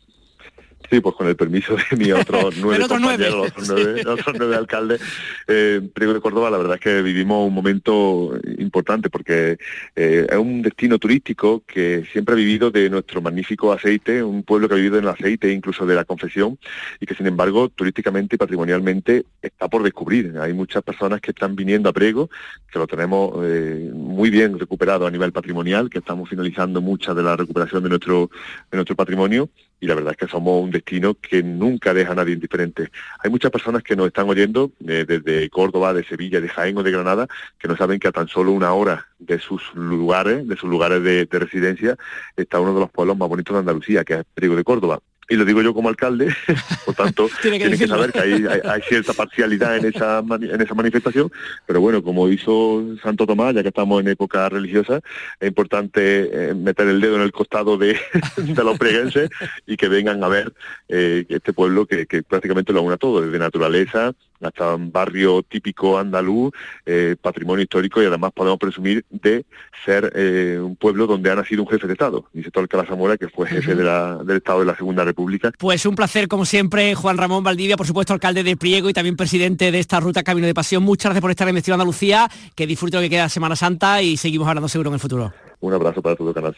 Sí, 0.90 1.00
pues 1.00 1.14
con 1.14 1.26
el 1.26 1.36
permiso 1.36 1.76
de 1.76 1.96
mi 1.96 2.12
otros 2.12 2.56
nueve 2.60 2.86
compañeros, 2.86 3.52
los 3.56 3.69
nueve, 3.69 4.56
alcaldes, 4.56 5.00
eh, 5.48 5.81
de 5.94 6.20
Córdoba, 6.20 6.50
la 6.50 6.58
verdad 6.58 6.75
es 6.75 6.81
que 6.81 7.02
vivimos 7.02 7.48
un 7.48 7.54
momento 7.54 8.38
importante 8.58 9.08
porque 9.08 9.58
eh, 9.96 10.26
es 10.28 10.36
un 10.36 10.62
destino 10.62 10.98
turístico 10.98 11.62
que 11.66 12.04
siempre 12.12 12.34
ha 12.34 12.36
vivido 12.36 12.70
de 12.70 12.90
nuestro 12.90 13.22
magnífico 13.22 13.72
aceite, 13.72 14.22
un 14.22 14.42
pueblo 14.42 14.69
que 14.69 14.75
ha 14.75 14.76
vivido 14.76 14.98
en 14.98 15.04
el 15.04 15.10
aceite, 15.10 15.50
incluso 15.50 15.86
de 15.86 15.94
la 15.94 16.04
confesión, 16.04 16.58
y 17.00 17.06
que 17.06 17.14
sin 17.14 17.26
embargo 17.26 17.69
turísticamente 17.70 18.36
y 18.36 18.38
patrimonialmente 18.38 19.25
está 19.40 19.69
por 19.69 19.82
descubrir. 19.82 20.36
Hay 20.38 20.52
muchas 20.52 20.82
personas 20.82 21.20
que 21.20 21.31
están 21.31 21.56
viniendo 21.56 21.88
a 21.88 21.92
Prego, 21.92 22.28
que 22.70 22.78
lo 22.78 22.86
tenemos 22.86 23.34
eh, 23.42 23.90
muy 23.92 24.31
bien 24.31 24.58
recuperado 24.58 25.06
a 25.06 25.10
nivel 25.10 25.32
patrimonial, 25.32 25.88
que 25.88 25.98
estamos 25.98 26.28
finalizando 26.28 26.81
mucha 26.81 27.14
de 27.14 27.22
la 27.22 27.36
recuperación 27.36 27.82
de 27.82 27.88
nuestro, 27.88 28.31
de 28.70 28.76
nuestro 28.76 28.96
patrimonio, 28.96 29.48
y 29.84 29.86
la 29.86 29.94
verdad 29.94 30.12
es 30.12 30.16
que 30.16 30.28
somos 30.28 30.64
un 30.64 30.70
destino 30.70 31.12
que 31.12 31.43
nunca 31.43 31.93
deja 31.93 32.12
a 32.12 32.14
nadie 32.14 32.32
indiferente. 32.32 32.88
Hay 33.22 33.31
muchas 33.31 33.50
personas 33.50 33.82
que 33.82 33.94
nos 33.94 34.06
están 34.06 34.26
oyendo 34.26 34.72
eh, 34.88 35.05
desde 35.06 35.50
Córdoba, 35.50 35.93
de 35.93 36.03
Sevilla, 36.05 36.41
de 36.41 36.48
Jaén 36.48 36.79
o 36.79 36.82
de 36.82 36.91
Granada, 36.91 37.29
que 37.58 37.69
no 37.69 37.76
saben 37.76 38.00
que 38.00 38.08
a 38.08 38.12
tan 38.12 38.26
solo 38.26 38.53
una 38.53 38.72
hora 38.72 39.06
de 39.19 39.38
sus 39.38 39.74
lugares, 39.74 40.48
de 40.48 40.56
sus 40.56 40.70
lugares 40.70 41.03
de, 41.03 41.26
de 41.26 41.38
residencia, 41.38 41.98
está 42.34 42.60
uno 42.60 42.72
de 42.72 42.81
los 42.81 42.91
pueblos 42.91 43.19
más 43.19 43.29
bonitos 43.29 43.53
de 43.53 43.58
Andalucía, 43.58 44.05
que 44.05 44.14
es 44.14 44.24
Priego 44.34 44.56
de 44.56 44.64
Córdoba 44.64 45.00
y 45.28 45.36
lo 45.36 45.44
digo 45.44 45.62
yo 45.62 45.74
como 45.74 45.88
alcalde, 45.88 46.34
por 46.84 46.94
tanto, 46.94 47.28
tiene 47.43 47.58
que, 47.58 47.86
saber 47.86 48.12
que 48.12 48.20
hay, 48.20 48.82
cierta 48.88 49.12
parcialidad 49.12 49.76
en 49.76 49.86
esa, 49.86 50.19
en 50.19 50.60
esa 50.60 50.74
manifestación, 50.74 51.31
pero 51.66 51.81
bueno, 51.81 52.02
como 52.02 52.28
hizo 52.28 52.84
Santo 53.02 53.26
Tomás, 53.26 53.54
ya 53.54 53.62
que 53.62 53.69
estamos 53.69 54.00
en 54.00 54.08
época 54.08 54.48
religiosa, 54.48 55.00
es 55.40 55.48
importante 55.48 56.50
eh, 56.50 56.54
meter 56.54 56.88
el 56.88 57.00
dedo 57.00 57.16
en 57.16 57.22
el 57.22 57.32
costado 57.32 57.76
de, 57.76 57.98
los 58.64 58.78
preguenses 58.78 59.31
y 59.66 59.76
que 59.76 59.88
vengan 59.88 60.22
a 60.22 60.28
ver 60.28 60.52
eh, 60.88 61.24
este 61.28 61.52
pueblo 61.52 61.86
que, 61.86 62.06
que 62.06 62.22
prácticamente 62.22 62.72
lo 62.72 62.82
une 62.82 62.96
todo, 62.96 63.20
desde 63.20 63.38
naturaleza, 63.38 64.12
hasta 64.46 64.74
un 64.74 64.93
barrio 64.93 65.43
típico 65.43 65.98
andaluz, 65.98 66.53
eh, 66.86 67.17
patrimonio 67.20 67.63
histórico 67.63 68.03
y 68.03 68.06
además 68.06 68.32
podemos 68.32 68.58
presumir 68.58 69.05
de 69.10 69.44
ser 69.84 70.13
eh, 70.15 70.58
un 70.60 70.77
pueblo 70.77 71.06
donde 71.06 71.31
ha 71.31 71.34
nacido 71.34 71.63
un 71.63 71.69
jefe 71.69 71.86
de 71.86 71.93
Estado, 71.94 72.24
Niceto 72.32 72.60
Alcalá 72.60 72.86
Zamora, 72.86 73.17
que 73.17 73.29
fue 73.29 73.46
jefe 73.46 73.74
de 73.74 73.84
la, 73.84 74.17
del 74.24 74.39
Estado 74.39 74.60
de 74.60 74.67
la 74.67 74.77
Segunda 74.77 75.05
República. 75.05 75.53
Pues 75.58 75.86
un 75.86 75.94
placer, 75.94 76.29
como 76.29 76.44
siempre, 76.44 76.94
Juan 76.94 77.19
Ramón 77.19 77.44
Valdivia, 77.44 77.77
por 77.77 77.86
supuesto, 77.86 78.13
alcalde 78.13 78.43
de 78.43 78.56
Priego 78.56 78.89
y 78.89 78.93
también 78.93 79.17
presidente 79.17 79.70
de 79.70 79.79
esta 79.79 80.01
ruta 80.01 80.22
Camino 80.22 80.46
de 80.46 80.55
Pasión. 80.55 80.82
Muchas 80.82 81.10
gracias 81.10 81.22
por 81.22 81.31
estar 81.31 81.48
en 81.48 81.55
Destino 81.55 81.74
Andalucía, 81.74 82.29
que 82.55 82.67
disfrute 82.67 82.96
lo 82.96 83.03
que 83.03 83.10
queda 83.10 83.29
Semana 83.29 83.56
Santa 83.56 84.03
y 84.03 84.17
seguimos 84.17 84.48
hablando 84.48 84.69
seguro 84.69 84.91
en 84.91 84.94
el 84.94 85.01
futuro. 85.01 85.32
Un 85.60 85.72
abrazo 85.72 86.03
para 86.03 86.17
todo 86.17 86.29
el 86.29 86.34
canal. 86.34 86.55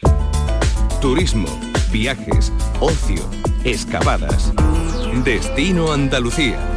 Turismo, 1.01 1.47
viajes, 1.91 2.51
ocio, 2.79 3.23
excavadas. 3.63 4.51
Destino 5.23 5.91
Andalucía. 5.93 6.76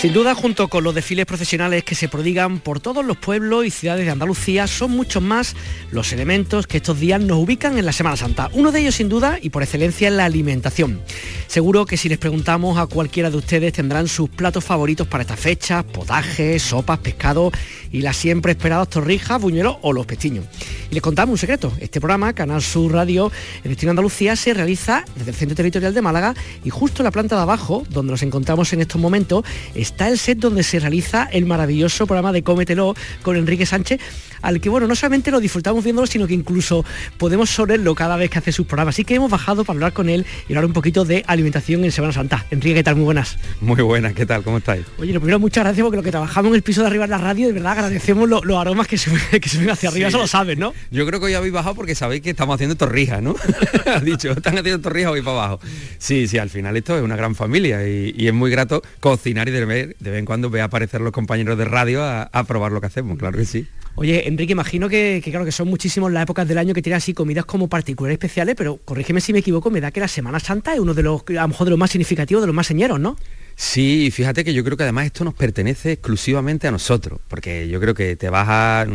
Sin 0.00 0.14
duda, 0.14 0.34
junto 0.34 0.68
con 0.68 0.82
los 0.82 0.94
desfiles 0.94 1.26
profesionales 1.26 1.84
que 1.84 1.94
se 1.94 2.08
prodigan 2.08 2.60
por 2.60 2.80
todos 2.80 3.04
los 3.04 3.18
pueblos 3.18 3.66
y 3.66 3.70
ciudades 3.70 4.06
de 4.06 4.10
Andalucía, 4.10 4.66
son 4.66 4.92
muchos 4.92 5.22
más 5.22 5.54
los 5.90 6.14
elementos 6.14 6.66
que 6.66 6.78
estos 6.78 6.98
días 6.98 7.20
nos 7.20 7.36
ubican 7.36 7.76
en 7.76 7.84
la 7.84 7.92
Semana 7.92 8.16
Santa. 8.16 8.48
Uno 8.54 8.72
de 8.72 8.80
ellos, 8.80 8.94
sin 8.94 9.10
duda, 9.10 9.38
y 9.42 9.50
por 9.50 9.62
excelencia, 9.62 10.08
es 10.08 10.14
la 10.14 10.24
alimentación. 10.24 11.02
Seguro 11.48 11.84
que 11.84 11.98
si 11.98 12.08
les 12.08 12.16
preguntamos 12.16 12.78
a 12.78 12.86
cualquiera 12.86 13.28
de 13.28 13.36
ustedes 13.36 13.74
tendrán 13.74 14.08
sus 14.08 14.30
platos 14.30 14.64
favoritos 14.64 15.06
para 15.06 15.20
esta 15.20 15.36
fecha, 15.36 15.82
potajes, 15.82 16.62
sopas, 16.62 17.00
pescado 17.00 17.52
y 17.92 18.00
las 18.00 18.16
siempre 18.16 18.52
esperadas 18.52 18.88
torrijas, 18.88 19.38
buñuelos 19.38 19.76
o 19.82 19.92
los 19.92 20.06
pestiños. 20.06 20.46
Y 20.90 20.94
les 20.94 21.02
contamos 21.02 21.32
un 21.32 21.38
secreto. 21.38 21.74
Este 21.78 22.00
programa, 22.00 22.32
Canal 22.32 22.62
Sur 22.62 22.92
Radio, 22.92 23.30
el 23.64 23.70
Destino 23.70 23.90
Andalucía, 23.90 24.34
se 24.34 24.54
realiza 24.54 25.04
desde 25.14 25.32
el 25.32 25.36
Centro 25.36 25.56
Territorial 25.56 25.92
de 25.92 26.00
Málaga 26.00 26.34
y 26.64 26.70
justo 26.70 27.02
en 27.02 27.04
la 27.04 27.10
planta 27.10 27.36
de 27.36 27.42
abajo, 27.42 27.84
donde 27.90 28.12
nos 28.12 28.22
encontramos 28.22 28.72
en 28.72 28.80
estos 28.80 28.98
momentos, 28.98 29.44
está 29.90 30.08
el 30.08 30.18
set 30.18 30.38
donde 30.38 30.62
se 30.62 30.78
realiza 30.78 31.28
el 31.32 31.46
maravilloso 31.46 32.06
programa 32.06 32.32
de 32.32 32.42
Cómetelo 32.42 32.94
con 33.22 33.36
Enrique 33.36 33.66
Sánchez, 33.66 34.00
al 34.40 34.60
que, 34.60 34.68
bueno, 34.68 34.86
no 34.86 34.94
solamente 34.94 35.30
lo 35.30 35.40
disfrutamos 35.40 35.84
viéndolo, 35.84 36.06
sino 36.06 36.26
que 36.26 36.34
incluso 36.34 36.84
podemos 37.18 37.58
olerlo 37.58 37.94
cada 37.94 38.16
vez 38.16 38.30
que 38.30 38.38
hace 38.38 38.52
sus 38.52 38.66
programas. 38.66 38.94
Así 38.94 39.04
que 39.04 39.16
hemos 39.16 39.30
bajado 39.30 39.64
para 39.64 39.76
hablar 39.76 39.92
con 39.92 40.08
él 40.08 40.24
y 40.48 40.52
hablar 40.52 40.64
un 40.64 40.72
poquito 40.72 41.04
de 41.04 41.24
alimentación 41.26 41.84
en 41.84 41.92
Semana 41.92 42.12
Santa. 42.12 42.46
Enrique, 42.50 42.76
¿qué 42.76 42.84
tal? 42.84 42.96
Muy 42.96 43.04
buenas. 43.04 43.36
Muy 43.60 43.82
buenas, 43.82 44.14
¿qué 44.14 44.24
tal? 44.24 44.42
¿Cómo 44.42 44.58
estáis? 44.58 44.86
Oye, 44.98 45.12
lo 45.12 45.20
primero, 45.20 45.38
muchas 45.38 45.64
gracias 45.64 45.82
porque 45.84 45.96
lo 45.96 46.02
que 46.02 46.10
trabajamos 46.10 46.50
en 46.50 46.54
el 46.54 46.62
piso 46.62 46.80
de 46.80 46.86
arriba 46.86 47.04
en 47.04 47.10
la 47.10 47.18
radio, 47.18 47.48
de 47.48 47.52
verdad 47.52 47.72
agradecemos 47.72 48.28
los 48.28 48.56
aromas 48.56 48.86
que 48.86 48.96
se, 48.96 49.10
que 49.40 49.58
ven 49.58 49.70
hacia 49.70 49.88
arriba, 49.88 50.08
eso 50.08 50.18
lo 50.18 50.26
sabes, 50.26 50.56
¿no? 50.56 50.72
Yo 50.90 51.04
creo 51.06 51.20
que 51.20 51.26
hoy 51.26 51.34
habéis 51.34 51.52
bajado 51.52 51.74
porque 51.74 51.94
sabéis 51.94 52.22
que 52.22 52.30
estamos 52.30 52.54
haciendo 52.54 52.76
torrijas, 52.76 53.22
¿no? 53.22 53.34
Has 53.86 54.04
dicho, 54.04 54.30
están 54.30 54.56
haciendo 54.56 54.80
torrijas 54.80 55.12
hoy 55.12 55.22
para 55.22 55.44
abajo. 55.44 55.60
Sí, 55.98 56.28
sí, 56.28 56.38
al 56.38 56.48
final 56.48 56.76
esto 56.76 56.96
es 56.96 57.02
una 57.02 57.16
gran 57.16 57.34
familia 57.34 57.86
y, 57.86 58.28
es 58.30 58.34
muy 58.34 58.50
grato 58.50 58.82
cocinar 59.00 59.48
y 59.48 59.52
de, 59.52 59.79
de 59.86 60.10
vez 60.10 60.18
en 60.18 60.24
cuando 60.24 60.50
ve 60.50 60.60
aparecer 60.60 61.00
los 61.00 61.12
compañeros 61.12 61.58
de 61.58 61.64
radio 61.64 62.02
a, 62.04 62.44
probar 62.44 62.72
lo 62.72 62.80
que 62.80 62.86
hacemos, 62.86 63.18
claro 63.18 63.38
que 63.38 63.44
sí. 63.44 63.66
Oye, 63.96 64.28
Enrique, 64.28 64.52
imagino 64.52 64.88
que, 64.88 65.20
claro 65.22 65.44
que 65.44 65.52
son 65.52 65.68
muchísimos 65.68 66.10
las 66.12 66.22
épocas 66.22 66.46
del 66.46 66.58
año 66.58 66.74
que 66.74 66.82
tienen 66.82 66.96
así 66.96 67.12
comidas 67.12 67.44
como 67.44 67.68
particulares 67.68 68.14
especiales, 68.14 68.54
pero 68.56 68.78
corrígeme 68.78 69.20
si 69.20 69.32
me 69.32 69.40
equivoco, 69.40 69.70
me 69.70 69.80
da 69.80 69.90
que 69.90 70.00
la 70.00 70.08
Semana 70.08 70.40
Santa 70.40 70.74
es 70.74 70.80
uno 70.80 70.94
de 70.94 71.02
los, 71.02 71.22
a 71.28 71.32
lo 71.32 71.48
mejor 71.48 71.66
de 71.66 71.70
los 71.70 71.78
más 71.78 71.90
significativos, 71.90 72.42
de 72.42 72.46
los 72.46 72.56
más 72.56 72.66
señeros, 72.66 72.98
¿no? 73.00 73.16
Sí, 73.62 74.10
fíjate 74.10 74.42
que 74.42 74.54
yo 74.54 74.64
creo 74.64 74.78
que 74.78 74.84
además 74.84 75.04
esto 75.04 75.22
nos 75.22 75.34
pertenece 75.34 75.92
exclusivamente 75.92 76.66
a 76.66 76.70
nosotros, 76.70 77.20
porque 77.28 77.68
yo 77.68 77.78
creo 77.78 77.92
que 77.92 78.16
te 78.16 78.30
vas 78.30 78.46
a, 78.48 78.86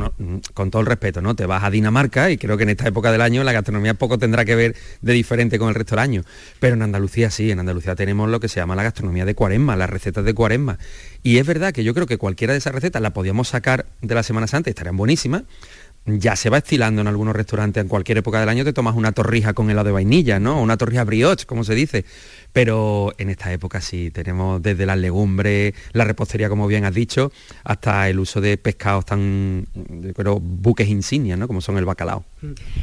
con 0.55 0.71
todo 0.71 0.79
el 0.79 0.87
respeto, 0.87 1.21
¿no? 1.21 1.35
Te 1.35 1.45
vas 1.45 1.63
a 1.63 1.69
Dinamarca 1.69 2.31
y 2.31 2.39
creo 2.39 2.57
que 2.57 2.63
en 2.63 2.69
esta 2.69 2.87
época 2.87 3.11
del 3.11 3.21
año 3.21 3.43
la 3.43 3.51
gastronomía 3.51 3.93
poco 3.93 4.17
tendrá 4.17 4.43
que 4.43 4.55
ver 4.55 4.75
de 5.01 5.13
diferente 5.13 5.59
con 5.59 5.69
el 5.69 5.75
resto 5.75 5.93
del 5.93 5.99
año. 5.99 6.23
Pero 6.59 6.73
en 6.73 6.81
Andalucía 6.81 7.29
sí, 7.29 7.51
en 7.51 7.59
Andalucía 7.59 7.93
tenemos 7.93 8.27
lo 8.27 8.39
que 8.39 8.47
se 8.47 8.59
llama 8.59 8.75
la 8.75 8.81
gastronomía 8.81 9.23
de 9.23 9.35
cuaresma, 9.35 9.75
las 9.75 9.87
recetas 9.87 10.25
de 10.25 10.33
cuaresma. 10.33 10.79
Y 11.21 11.37
es 11.37 11.45
verdad 11.45 11.71
que 11.71 11.83
yo 11.83 11.93
creo 11.93 12.07
que 12.07 12.17
cualquiera 12.17 12.53
de 12.53 12.57
esas 12.57 12.73
recetas 12.73 13.03
la 13.03 13.13
podíamos 13.13 13.49
sacar 13.49 13.85
de 14.01 14.15
la 14.15 14.23
Semana 14.23 14.47
Santa 14.47 14.71
estarían 14.71 14.97
buenísimas, 14.97 15.43
ya 16.05 16.35
se 16.35 16.49
va 16.49 16.59
estilando 16.59 17.01
en 17.01 17.07
algunos 17.07 17.35
restaurantes 17.35 17.81
en 17.81 17.87
cualquier 17.87 18.19
época 18.19 18.39
del 18.39 18.49
año 18.49 18.63
te 18.63 18.73
tomas 18.73 18.95
una 18.95 19.11
torrija 19.11 19.53
con 19.53 19.69
helado 19.69 19.87
de 19.87 19.91
vainilla, 19.91 20.39
¿no? 20.39 20.61
Una 20.61 20.77
torrija 20.77 21.03
brioche, 21.03 21.45
como 21.45 21.63
se 21.63 21.73
dice. 21.73 22.05
Pero 22.53 23.13
en 23.17 23.29
esta 23.29 23.51
época 23.51 23.81
sí, 23.81 24.11
tenemos 24.11 24.61
desde 24.61 24.85
las 24.85 24.97
legumbres, 24.97 25.73
la 25.93 26.05
repostería, 26.05 26.47
como 26.47 26.67
bien 26.67 26.85
has 26.85 26.93
dicho, 26.93 27.31
hasta 27.63 28.07
el 28.07 28.19
uso 28.19 28.39
de 28.39 28.57
pescados 28.57 29.05
tan, 29.05 29.67
creo, 30.15 30.39
buques 30.39 30.87
insignias, 30.87 31.37
¿no? 31.39 31.47
Como 31.47 31.61
son 31.61 31.77
el 31.77 31.85
bacalao. 31.85 32.23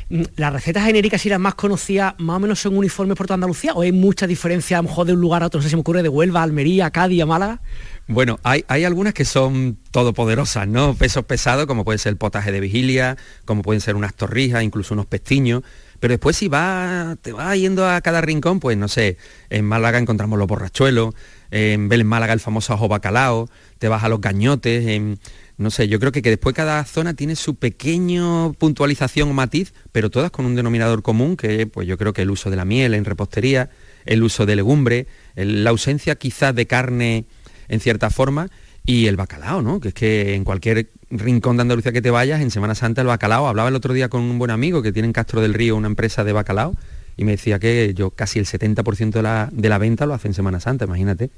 Mm, 0.08 0.22
¿Las 0.36 0.52
recetas 0.52 0.84
genéricas 0.84 1.24
y 1.26 1.28
las 1.28 1.40
más 1.40 1.54
conocidas 1.54 2.14
más 2.18 2.36
o 2.36 2.40
menos 2.40 2.60
son 2.60 2.76
uniformes 2.76 3.16
por 3.16 3.26
toda 3.26 3.34
Andalucía? 3.34 3.72
¿O 3.74 3.82
hay 3.82 3.92
mucha 3.92 4.26
diferencia 4.26 4.78
a 4.78 4.82
lo 4.82 4.88
mejor 4.88 5.06
de 5.06 5.12
un 5.12 5.20
lugar 5.20 5.42
a 5.42 5.46
otro? 5.46 5.58
No 5.58 5.62
sé 5.62 5.70
si 5.70 5.76
me 5.76 5.80
ocurre 5.80 6.02
de 6.02 6.08
Huelva, 6.08 6.42
Almería, 6.42 6.90
Cádiz, 6.90 7.24
Málaga. 7.24 7.60
Bueno, 8.08 8.40
hay, 8.42 8.64
algunas 8.84 9.14
que 9.14 9.24
son 9.24 9.78
todopoderosas, 9.90 10.66
¿no? 10.66 10.94
Pesos 10.94 11.24
pesados, 11.24 11.66
como 11.66 11.84
puede 11.84 11.98
ser 11.98 12.10
el 12.10 12.16
potaje 12.16 12.50
de 12.52 12.60
vigilia, 12.60 13.16
como 13.44 13.62
pueden 13.62 13.80
ser 13.80 13.94
unas 13.96 14.14
torrijas, 14.14 14.62
incluso 14.62 14.94
unos 14.94 15.06
pestiños. 15.06 15.62
Pero 16.00 16.12
después 16.12 16.36
si 16.36 16.48
va, 16.48 17.16
te 17.22 17.32
va 17.32 17.54
yendo 17.54 17.88
a 17.88 18.00
cada 18.00 18.20
rincón, 18.20 18.58
pues 18.58 18.76
no 18.76 18.88
sé, 18.88 19.18
en 19.50 19.64
Málaga 19.64 19.98
encontramos 19.98 20.36
los 20.36 20.48
borrachuelos, 20.48 21.14
en 21.52 21.88
Belén 21.88 22.08
Málaga 22.08 22.32
el 22.32 22.40
famoso 22.40 22.74
ajo 22.74 22.88
bacalao, 22.88 23.48
te 23.78 23.86
vas 23.86 24.02
a 24.02 24.08
los 24.08 24.20
gañotes, 24.20 24.84
en, 24.88 25.20
no 25.58 25.70
sé, 25.70 25.88
yo 25.88 26.00
creo 26.00 26.12
que, 26.12 26.22
que 26.22 26.30
después 26.30 26.54
cada 26.54 26.84
zona 26.84 27.14
tiene 27.14 27.36
su 27.36 27.54
pequeño 27.56 28.54
puntualización 28.54 29.30
o 29.30 29.32
matiz, 29.32 29.74
pero 29.92 30.10
todas 30.10 30.30
con 30.30 30.44
un 30.44 30.54
denominador 30.54 31.02
común, 31.02 31.36
que 31.36 31.66
pues 31.66 31.86
yo 31.86 31.98
creo 31.98 32.12
que 32.12 32.22
el 32.22 32.30
uso 32.30 32.50
de 32.50 32.56
la 32.56 32.64
miel 32.64 32.94
en 32.94 33.04
repostería, 33.04 33.70
el 34.04 34.22
uso 34.22 34.46
de 34.46 34.56
legumbre, 34.56 35.06
la 35.34 35.70
ausencia 35.70 36.16
quizás 36.16 36.54
de 36.54 36.66
carne 36.66 37.26
en 37.68 37.80
cierta 37.80 38.10
forma, 38.10 38.50
y 38.84 39.06
el 39.06 39.16
bacalao, 39.16 39.62
¿no? 39.62 39.80
Que 39.80 39.88
es 39.88 39.94
que 39.94 40.34
en 40.34 40.44
cualquier 40.44 40.90
rincón 41.10 41.56
de 41.56 41.62
Andalucía 41.62 41.92
que 41.92 42.02
te 42.02 42.10
vayas, 42.10 42.40
en 42.40 42.50
Semana 42.50 42.74
Santa 42.74 43.00
el 43.00 43.06
bacalao, 43.06 43.46
hablaba 43.46 43.68
el 43.68 43.76
otro 43.76 43.94
día 43.94 44.08
con 44.08 44.22
un 44.22 44.38
buen 44.38 44.50
amigo 44.50 44.82
que 44.82 44.92
tiene 44.92 45.06
en 45.06 45.12
Castro 45.12 45.40
del 45.40 45.54
Río 45.54 45.76
una 45.76 45.86
empresa 45.86 46.24
de 46.24 46.32
bacalao, 46.32 46.74
y 47.16 47.24
me 47.24 47.32
decía 47.32 47.58
que 47.58 47.92
yo 47.94 48.10
casi 48.10 48.38
el 48.38 48.46
70% 48.46 49.10
de 49.10 49.22
la, 49.22 49.48
de 49.52 49.68
la, 49.68 49.78
venta 49.78 50.06
lo 50.06 50.14
hace 50.14 50.28
en 50.28 50.34
Semana 50.34 50.60
Santa, 50.60 50.84
imagínate. 50.84 51.30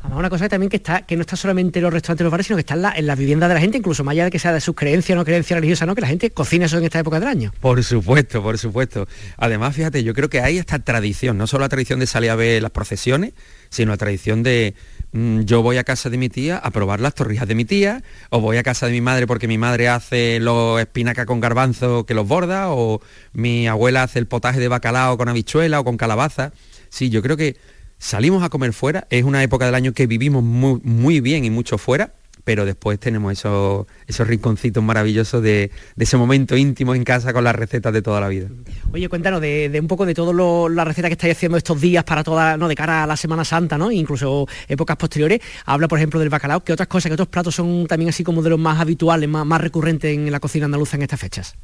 Además, 0.00 0.18
una 0.18 0.30
cosa 0.30 0.48
también 0.48 0.70
que 0.70 0.76
está, 0.76 1.02
que 1.02 1.16
no 1.16 1.22
está 1.22 1.36
solamente 1.36 1.78
en 1.78 1.84
los 1.84 1.92
restaurantes 1.92 2.22
y 2.22 2.24
los 2.24 2.30
bares, 2.30 2.46
sino 2.46 2.56
que 2.56 2.60
está 2.60 2.74
en 2.74 2.82
la, 2.82 2.92
en 2.96 3.06
la, 3.06 3.14
vivienda 3.14 3.48
de 3.48 3.54
la 3.54 3.60
gente, 3.60 3.78
incluso 3.78 4.04
más 4.04 4.12
allá 4.12 4.24
de 4.24 4.30
que 4.30 4.38
sea 4.38 4.52
de 4.52 4.60
sus 4.60 4.74
creencias 4.74 5.14
o 5.16 5.18
no 5.18 5.24
creencias 5.24 5.56
religiosas, 5.56 5.86
¿no? 5.86 5.94
Que 5.94 6.00
la 6.00 6.08
gente 6.08 6.30
cocina 6.30 6.66
eso 6.66 6.78
en 6.78 6.84
esta 6.84 6.98
época 6.98 7.20
del 7.20 7.28
año. 7.28 7.52
Por 7.60 7.82
supuesto, 7.84 8.42
por 8.42 8.58
supuesto. 8.58 9.06
Además, 9.36 9.74
fíjate, 9.76 10.02
yo 10.02 10.14
creo 10.14 10.28
que 10.28 10.40
hay 10.40 10.58
esta 10.58 10.78
tradición, 10.78 11.38
no 11.38 11.46
solo 11.46 11.62
la 11.62 11.68
tradición 11.68 12.00
de 12.00 12.06
salir 12.06 12.30
a 12.30 12.36
ver 12.36 12.62
las 12.62 12.72
procesiones, 12.72 13.32
sino 13.70 13.92
la 13.92 13.96
tradición 13.96 14.42
de, 14.42 14.74
yo 15.12 15.62
voy 15.62 15.76
a 15.76 15.84
casa 15.84 16.08
de 16.08 16.16
mi 16.16 16.28
tía 16.28 16.56
a 16.56 16.70
probar 16.70 17.00
las 17.00 17.14
torrijas 17.14 17.46
de 17.46 17.54
mi 17.54 17.64
tía, 17.64 18.02
o 18.30 18.40
voy 18.40 18.56
a 18.56 18.62
casa 18.62 18.86
de 18.86 18.92
mi 18.92 19.00
madre 19.00 19.26
porque 19.26 19.46
mi 19.48 19.58
madre 19.58 19.88
hace 19.88 20.40
los 20.40 20.80
espinacas 20.80 21.26
con 21.26 21.40
garbanzo 21.40 22.06
que 22.06 22.14
los 22.14 22.26
borda, 22.26 22.70
o 22.70 23.00
mi 23.32 23.66
abuela 23.68 24.02
hace 24.02 24.18
el 24.18 24.26
potaje 24.26 24.60
de 24.60 24.68
bacalao 24.68 25.18
con 25.18 25.28
habichuela 25.28 25.80
o 25.80 25.84
con 25.84 25.96
calabaza. 25.96 26.52
Sí, 26.88 27.10
yo 27.10 27.22
creo 27.22 27.36
que 27.36 27.56
salimos 27.98 28.42
a 28.42 28.48
comer 28.48 28.72
fuera, 28.72 29.06
es 29.10 29.24
una 29.24 29.42
época 29.42 29.66
del 29.66 29.74
año 29.74 29.92
que 29.92 30.06
vivimos 30.06 30.42
muy, 30.42 30.80
muy 30.82 31.20
bien 31.20 31.44
y 31.44 31.50
mucho 31.50 31.78
fuera, 31.78 32.14
pero 32.44 32.64
después 32.64 32.98
tenemos 32.98 33.32
esos, 33.32 33.86
esos 34.06 34.26
rinconcitos 34.26 34.82
maravillosos 34.82 35.42
de, 35.42 35.70
ese 35.96 36.16
momento 36.16 36.56
íntimo 36.56 36.94
en 36.94 37.04
casa 37.04 37.32
con 37.32 37.44
las 37.44 37.54
recetas 37.54 37.92
de 37.92 38.02
toda 38.02 38.20
la 38.20 38.28
vida. 38.28 38.48
Oye, 38.92 39.08
cuéntanos 39.08 39.40
de, 39.40 39.78
un 39.80 39.88
poco 39.88 40.06
de 40.06 40.14
todas 40.14 40.34
las 40.72 40.86
recetas 40.86 41.08
que 41.08 41.14
estáis 41.14 41.36
haciendo 41.36 41.56
estos 41.56 41.80
días 41.80 42.04
para 42.04 42.24
toda, 42.24 42.56
no, 42.56 42.68
de 42.68 42.74
cara 42.74 43.04
a 43.04 43.06
la 43.06 43.16
Semana 43.16 43.44
Santa, 43.44 43.78
¿no? 43.78 43.90
Incluso 43.90 44.46
épocas 44.68 44.96
posteriores. 44.96 45.40
Habla, 45.64 45.88
por 45.88 45.98
ejemplo, 45.98 46.18
del 46.20 46.28
bacalao. 46.28 46.64
¿Qué 46.64 46.72
otras 46.72 46.88
cosas, 46.88 47.10
qué 47.10 47.14
otros 47.14 47.28
platos 47.28 47.54
son 47.54 47.86
también 47.86 48.08
así 48.08 48.24
como 48.24 48.42
de 48.42 48.50
los 48.50 48.58
más 48.58 48.80
habituales, 48.80 49.28
más 49.28 49.60
recurrentes 49.60 50.12
en 50.14 50.30
la 50.30 50.40
cocina 50.40 50.66
andaluza 50.66 50.96
en 50.96 51.02
estas 51.02 51.20
fechas? 51.20 51.56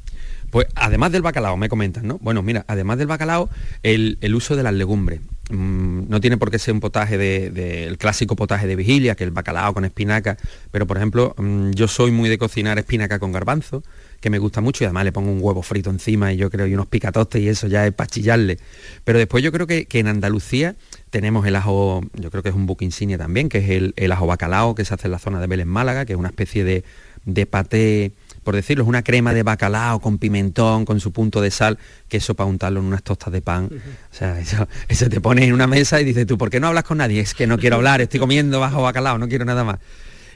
Pues 0.51 0.67
además 0.75 1.11
del 1.11 1.21
bacalao, 1.21 1.57
me 1.57 1.69
comentan, 1.69 2.07
¿no? 2.07 2.17
Bueno, 2.21 2.41
mira, 2.41 2.65
además 2.67 2.97
del 2.97 3.07
bacalao, 3.07 3.49
el, 3.83 4.17
uso 4.33 4.55
de 4.55 4.63
las 4.63 4.73
legumbres. 4.73 5.21
Mm, 5.49 6.09
no 6.09 6.21
tiene 6.21 6.37
por 6.37 6.51
qué 6.51 6.59
ser 6.59 6.73
un 6.73 6.79
potaje 6.79 7.17
del 7.17 7.53
de, 7.53 7.95
clásico 7.97 8.35
potaje 8.35 8.67
de 8.67 8.75
vigilia, 8.75 9.15
que 9.15 9.23
el 9.23 9.31
bacalao 9.31 9.73
con 9.73 9.85
espinaca, 9.85 10.37
pero 10.71 10.85
por 10.85 10.97
ejemplo, 10.97 11.35
mm, 11.37 11.71
yo 11.71 11.87
soy 11.87 12.11
muy 12.11 12.29
de 12.29 12.37
cocinar 12.37 12.77
espinaca 12.77 13.19
con 13.19 13.31
garbanzo, 13.31 13.83
que 14.19 14.29
me 14.29 14.37
gusta 14.37 14.61
mucho 14.61 14.83
y 14.83 14.85
además 14.85 15.05
le 15.05 15.11
pongo 15.11 15.31
un 15.31 15.39
huevo 15.41 15.61
frito 15.61 15.89
encima 15.89 16.33
y 16.33 16.37
yo 16.37 16.49
creo 16.49 16.67
y 16.67 16.73
unos 16.73 16.87
picatostes 16.87 17.41
y 17.41 17.47
eso 17.47 17.67
ya 17.67 17.87
es 17.87 17.93
para 17.93 18.07
chillarle. 18.07 18.59
Pero 19.03 19.17
después 19.17 19.43
yo 19.43 19.51
creo 19.51 19.65
que, 19.65 19.87
en 19.91 20.07
Andalucía 20.07 20.75
tenemos 21.09 21.45
el 21.47 21.55
ajo, 21.55 22.01
yo 22.13 22.29
creo 22.29 22.43
que 22.43 22.49
es 22.49 22.55
un 22.55 22.65
buque 22.65 22.85
insignia 22.85 23.17
también, 23.17 23.49
que 23.49 23.59
es 23.59 23.69
el, 23.69 23.93
el, 23.95 24.11
ajo 24.11 24.27
bacalao 24.27 24.75
que 24.75 24.85
se 24.85 24.93
hace 24.93 25.07
en 25.07 25.11
la 25.11 25.19
zona 25.19 25.39
de 25.39 25.47
Belén 25.47 25.67
Málaga, 25.67 26.05
que 26.05 26.13
es 26.13 26.19
una 26.19 26.29
especie 26.29 26.63
de, 26.63 26.83
de 27.33 27.45
paté 27.45 28.13
por 28.49 28.55
decirlo, 28.55 28.83
es 28.83 28.89
una 28.89 29.03
crema 29.03 29.31
de 29.33 29.43
bacalao 29.43 29.99
con 29.99 30.17
pimentón, 30.17 30.83
con 30.83 30.99
su 30.99 31.11
punto 31.11 31.39
de 31.39 31.51
sal, 31.51 31.77
que 32.07 32.17
eso 32.17 32.33
para 32.33 32.49
untarlo 32.49 32.79
en 32.79 32.87
unas 32.87 33.03
tostas 33.03 33.31
de 33.31 33.41
pan. 33.41 33.69
O 34.11 34.15
sea, 34.15 34.39
eso, 34.39 34.65
te 35.09 35.21
pone 35.21 35.45
en 35.45 35.53
una 35.53 35.67
mesa 35.67 36.01
y 36.01 36.03
dices 36.03 36.25
tú, 36.25 36.35
¿por 36.35 36.49
qué 36.49 36.59
no 36.59 36.65
hablas 36.65 36.83
con 36.83 36.97
nadie? 36.97 37.19
Es 37.19 37.35
que 37.35 37.45
no 37.45 37.59
quiero 37.59 37.75
hablar, 37.75 38.01
estoy 38.01 38.19
comiendo 38.19 38.59
bajo 38.59 38.81
bacalao, 38.81 39.19
no 39.19 39.27
quiero 39.27 39.45
nada 39.45 39.63
más. 39.63 39.77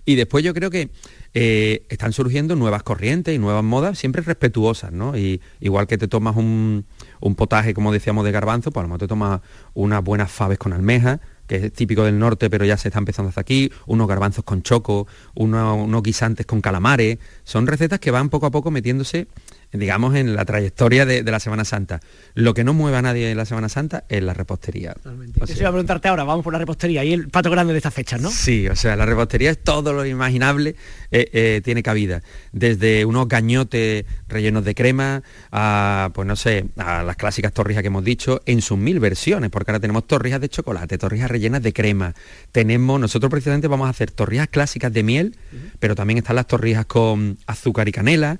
Y 0.06 0.16
después 0.16 0.44
yo 0.44 0.54
creo 0.54 0.70
que 0.70 0.90
eh, 1.34 1.88
están 1.90 2.14
surgiendo 2.14 2.56
nuevas 2.56 2.84
corrientes 2.84 3.34
y 3.34 3.40
nuevas 3.40 3.64
modas, 3.64 3.98
siempre 3.98 4.22
respetuosas, 4.22 4.92
¿no? 4.92 5.18
Y 5.18 5.42
igual 5.60 5.88
que 5.88 5.98
te 5.98 6.08
tomas 6.08 6.36
un, 6.36 6.86
un 7.20 7.34
potaje, 7.34 7.74
como 7.74 7.92
decíamos, 7.92 8.26
de 8.26 8.32
garbanzo, 8.32 8.70
pues 8.70 8.82
a 8.82 8.84
lo 8.84 8.90
mejor 8.90 9.00
te 9.00 9.08
tomas 9.08 9.42
unas 9.74 10.04
buenas 10.04 10.30
faves 10.30 10.60
con 10.60 10.74
almeja, 10.74 11.20
que 11.48 11.56
es 11.58 11.74
típico 11.74 12.04
del 12.04 12.20
norte, 12.20 12.50
pero 12.50 12.66
ya 12.66 12.78
se 12.78 12.90
está 12.90 13.00
empezando 13.00 13.30
hasta 13.30 13.42
aquí, 13.42 13.72
unos 13.86 14.08
garbanzos 14.08 14.44
con 14.44 14.64
choco, 14.64 15.08
unos 15.36 16.04
guisantes 16.04 16.46
con 16.46 16.62
calamares. 16.62 17.20
Son 17.44 17.68
recetas 17.68 18.00
que 18.00 18.12
van 18.12 18.30
poco 18.30 18.46
a 18.46 18.52
poco 18.52 18.72
metiéndose 18.72 19.28
digamos, 19.74 20.16
en 20.16 20.36
la 20.36 20.46
trayectoria 20.46 21.06
de, 21.06 21.24
la 21.24 21.40
Semana 21.40 21.66
Santa. 21.66 22.00
Lo 22.36 22.54
que 22.54 22.64
no 22.64 22.74
mueve 22.74 22.98
a 22.98 23.02
nadie 23.02 23.32
en 23.32 23.38
la 23.38 23.46
Semana 23.46 23.70
Santa 23.70 24.04
es 24.08 24.22
la 24.22 24.34
repostería. 24.34 24.96
O 25.42 25.48
sea, 25.48 25.58
iba 25.58 25.70
a 25.70 25.72
preguntarte 25.72 26.08
ahora, 26.08 26.24
vamos 26.24 26.44
por 26.44 26.54
la 26.54 26.60
repostería 26.60 27.04
y 27.04 27.12
el 27.12 27.30
pato 27.30 27.50
grande 27.50 27.74
de 27.74 27.78
estas 27.78 27.94
fechas, 27.94 28.22
¿no? 28.22 28.30
Sí, 28.30 28.68
o 28.68 28.76
sea, 28.76 28.96
la 28.96 29.06
repostería 29.06 29.50
es 29.50 29.58
todo 29.64 29.94
lo 29.94 30.06
imaginable, 30.06 30.76
eh, 31.12 31.30
eh, 31.34 31.62
tiene 31.64 31.82
cabida. 31.82 32.22
Desde 32.52 33.04
unos 33.06 33.28
gañotes 33.28 34.06
rellenos 34.28 34.64
de 34.64 34.76
crema 34.76 35.24
a, 35.52 36.12
pues 36.14 36.28
no 36.28 36.36
sé, 36.36 36.66
a 36.78 37.04
las 37.04 37.16
clásicas 37.16 37.52
torrijas 37.52 37.82
que 37.82 37.88
hemos 37.88 38.04
dicho, 38.04 38.42
en 38.46 38.62
sus 38.62 38.78
mil 38.78 39.00
versiones, 39.00 39.50
porque 39.50 39.72
ahora 39.72 39.80
tenemos 39.80 40.06
torrijas 40.06 40.40
de 40.40 40.50
chocolate, 40.50 40.98
torrijas 41.00 41.32
rellenas 41.32 41.64
de 41.64 41.74
crema. 41.74 42.14
Tenemos, 42.52 43.00
nosotros 43.00 43.32
precisamente 43.32 43.68
vamos 43.68 43.88
a 43.88 43.90
hacer 43.90 44.12
torrijas 44.12 44.50
clásicas 44.50 44.94
de 44.94 45.02
miel, 45.02 45.36
pero 45.80 45.96
también 45.96 46.20
están 46.20 46.36
las 46.36 46.48
torrijas 46.48 46.86
con 46.86 47.38
azúcar 47.48 47.88
y 47.88 47.92
canela 47.92 48.40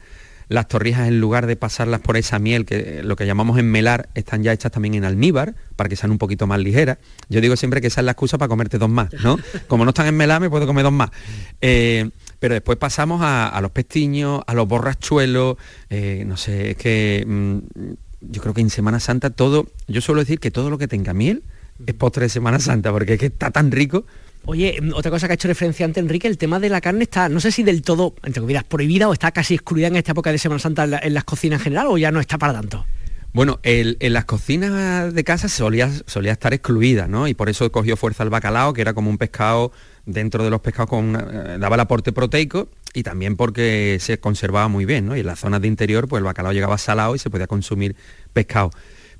las 0.50 0.68
torrijas, 0.68 1.08
en 1.08 1.20
lugar 1.20 1.48
de 1.48 1.56
pasarlas 1.56 2.02
por 2.02 2.18
esa 2.18 2.40
miel, 2.40 2.66
que 2.66 3.02
lo 3.04 3.16
que 3.16 3.26
llamamos 3.26 3.58
enmelar, 3.58 4.10
están 4.14 4.44
ya 4.44 4.54
hechas 4.54 4.72
también 4.72 4.94
en 4.96 5.06
almíbar, 5.06 5.56
para 5.76 5.90
que 5.90 5.96
sean 5.96 6.12
un 6.12 6.18
poquito 6.18 6.48
más 6.48 6.60
ligeras. 6.60 6.98
Yo 7.30 7.42
digo 7.42 7.56
siempre 7.56 7.82
que 7.82 7.88
esa 7.88 8.02
es 8.02 8.06
la 8.06 8.12
excusa 8.12 8.38
para 8.38 8.50
comerte 8.50 8.78
dos 8.78 8.90
más, 8.90 9.10
¿no? 9.24 9.38
Como 9.68 9.86
no 9.86 9.90
están 9.90 10.08
enmeladas, 10.08 10.42
me 10.42 10.50
puedo 10.50 10.66
comer 10.66 10.84
dos 10.84 10.94
más. 10.94 11.10
Eh, 11.62 12.10
Pero 12.40 12.54
después 12.54 12.78
pasamos 12.78 13.22
a, 13.24 13.58
los 13.62 13.72
pestiños, 13.72 14.42
a 14.46 14.54
los 14.54 14.68
borrachuelos, 14.68 15.58
eh, 15.90 16.24
no 16.28 16.38
sé, 16.38 16.72
es 16.72 16.78
que 16.78 17.24
mm, 17.26 17.58
yo 18.22 18.42
creo 18.42 18.54
que 18.54 18.62
en 18.62 18.70
Semana 18.70 19.00
Santa 19.00 19.30
todo, 19.30 19.68
yo 19.88 20.02
suelo 20.02 20.22
decir 20.22 20.40
que 20.40 20.52
todo 20.52 20.70
lo 20.70 20.78
que 20.78 20.88
tenga 20.88 21.14
miel 21.14 21.44
es 21.86 21.94
postre 21.94 22.24
de 22.24 22.30
Semana 22.30 22.60
Santa, 22.60 22.92
porque 22.92 23.14
es 23.14 23.20
que 23.20 23.26
está 23.28 23.52
tan 23.52 23.72
rico. 23.72 24.06
Oye, 24.46 24.80
mm, 24.82 24.94
otra 24.94 25.12
cosa 25.12 25.28
que 25.28 25.34
ha 25.34 25.36
hecho 25.36 25.48
referencia 25.48 25.86
antes 25.86 26.02
Enrique, 26.02 26.28
el 26.28 26.38
tema 26.38 26.60
de 26.60 26.70
la 26.70 26.82
carne 26.82 27.04
está, 27.04 27.30
no 27.30 27.40
sé 27.40 27.52
si 27.52 27.64
del 27.64 27.82
todo, 27.82 28.16
entre 28.24 28.42
comillas, 28.42 28.64
prohibida 28.64 29.08
o 29.08 29.14
está 29.14 29.32
casi 29.32 29.56
excluida 29.56 29.88
en 29.88 29.96
esta 29.96 30.12
época 30.12 30.32
de 30.32 30.38
Semana 30.38 30.60
Santa 30.60 30.84
en, 31.02 31.14
las 31.14 31.24
cocinas 31.24 31.60
en 31.60 31.64
general 31.64 31.88
o 31.90 31.98
ya 31.98 32.12
no 32.12 32.20
está 32.20 32.38
para 32.38 32.54
tanto. 32.54 32.86
Bueno, 33.34 33.60
en 33.64 34.14
las 34.14 34.26
cocinas 34.26 35.12
de 35.12 35.24
casa 35.24 35.50
solía, 35.50 35.90
solía 36.06 36.34
estar 36.34 36.54
excluida, 36.54 37.08
¿no? 37.08 37.28
Y 37.28 37.34
por 37.34 37.50
eso 37.50 37.72
cogió 37.72 37.98
fuerza 37.98 38.22
el 38.22 38.30
bacalao, 38.30 38.74
que 38.74 38.82
era 38.82 38.94
como 38.94 39.10
un 39.10 39.18
pescado 39.18 39.72
dentro 40.06 40.44
de 40.44 40.52
los 40.52 40.62
pescados 40.62 40.92
eh, 40.94 41.58
daba 41.60 41.76
el 41.76 41.80
aporte 41.80 42.12
proteico 42.12 42.70
y 42.94 43.02
también 43.02 43.36
porque 43.36 43.98
se 44.00 44.20
conservaba 44.20 44.68
muy 44.68 44.86
bien, 44.86 45.08
¿no? 45.08 45.16
Y 45.16 45.22
en 45.22 45.26
las 45.26 45.40
zonas 45.40 45.62
de 45.62 45.68
interior, 45.68 46.08
pues 46.08 46.20
el 46.20 46.26
bacalao 46.26 46.54
llegaba 46.54 46.78
salado 46.78 47.16
y 47.16 47.20
se 47.20 47.32
podía 47.32 47.48
consumir 47.48 47.96
pescado. 48.34 48.70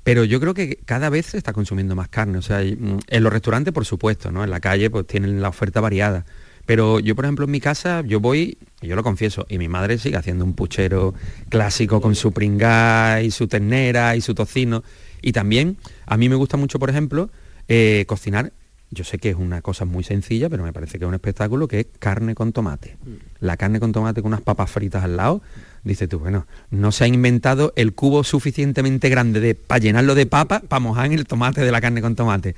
Pero 0.04 0.24
yo 0.24 0.38
creo 0.38 0.54
que 0.54 0.76
cada 0.84 1.08
vez 1.08 1.26
se 1.26 1.38
está 1.38 1.52
consumiendo 1.52 1.96
más 1.96 2.08
carne. 2.08 2.38
O 2.38 2.42
sea, 2.42 2.60
mm, 2.60 3.00
en 3.08 3.22
los 3.22 3.32
restaurantes, 3.32 3.72
por 3.72 3.86
supuesto, 3.86 4.30
¿no? 4.30 4.44
En 4.44 4.50
la 4.50 4.60
calle, 4.60 4.90
pues 4.90 5.06
tienen 5.06 5.40
la 5.40 5.48
oferta 5.48 5.80
variada. 5.80 6.24
Pero 6.66 7.00
yo, 7.00 7.14
por 7.14 7.24
ejemplo, 7.24 7.44
en 7.46 7.50
mi 7.50 7.60
casa, 7.60 8.02
yo 8.06 8.20
voy, 8.20 8.56
yo 8.80 8.96
lo 8.96 9.02
confieso, 9.02 9.46
y 9.48 9.58
mi 9.58 9.68
madre 9.68 9.98
sigue 9.98 10.16
haciendo 10.16 10.44
un 10.44 10.54
puchero 10.54 11.14
clásico 11.48 12.00
con 12.00 12.14
su 12.14 12.32
pringá 12.32 13.20
y 13.22 13.30
su 13.30 13.48
ternera 13.48 14.16
y 14.16 14.20
su 14.20 14.34
tocino. 14.34 14.82
Y 15.20 15.32
también, 15.32 15.76
a 16.06 16.16
mí 16.16 16.28
me 16.28 16.36
gusta 16.36 16.56
mucho, 16.56 16.78
por 16.78 16.90
ejemplo, 16.90 17.30
eh, 17.68 18.04
cocinar 18.06 18.52
yo 18.94 19.04
sé 19.04 19.18
que 19.18 19.30
es 19.30 19.36
una 19.36 19.60
cosa 19.60 19.84
muy 19.84 20.04
sencilla, 20.04 20.48
pero 20.48 20.62
me 20.62 20.72
parece 20.72 20.98
que 20.98 21.04
es 21.04 21.08
un 21.08 21.14
espectáculo 21.14 21.68
que 21.68 21.80
es 21.80 21.86
carne 21.98 22.34
con 22.34 22.52
tomate. 22.52 22.96
Mm. 23.04 23.44
La 23.44 23.56
carne 23.56 23.80
con 23.80 23.92
tomate 23.92 24.22
con 24.22 24.28
unas 24.28 24.40
papas 24.40 24.70
fritas 24.70 25.04
al 25.04 25.16
lado, 25.16 25.42
dice 25.82 26.08
tú, 26.08 26.20
bueno, 26.20 26.46
no 26.70 26.92
se 26.92 27.04
ha 27.04 27.06
inventado 27.06 27.72
el 27.76 27.94
cubo 27.94 28.24
suficientemente 28.24 29.08
grande 29.08 29.40
de, 29.40 29.54
para 29.54 29.78
llenarlo 29.80 30.14
de 30.14 30.26
papa, 30.26 30.60
para 30.60 30.80
mojar 30.80 31.06
en 31.06 31.12
el 31.12 31.26
tomate 31.26 31.60
de 31.60 31.70
la 31.70 31.80
carne 31.80 32.00
con 32.00 32.14
tomate. 32.14 32.54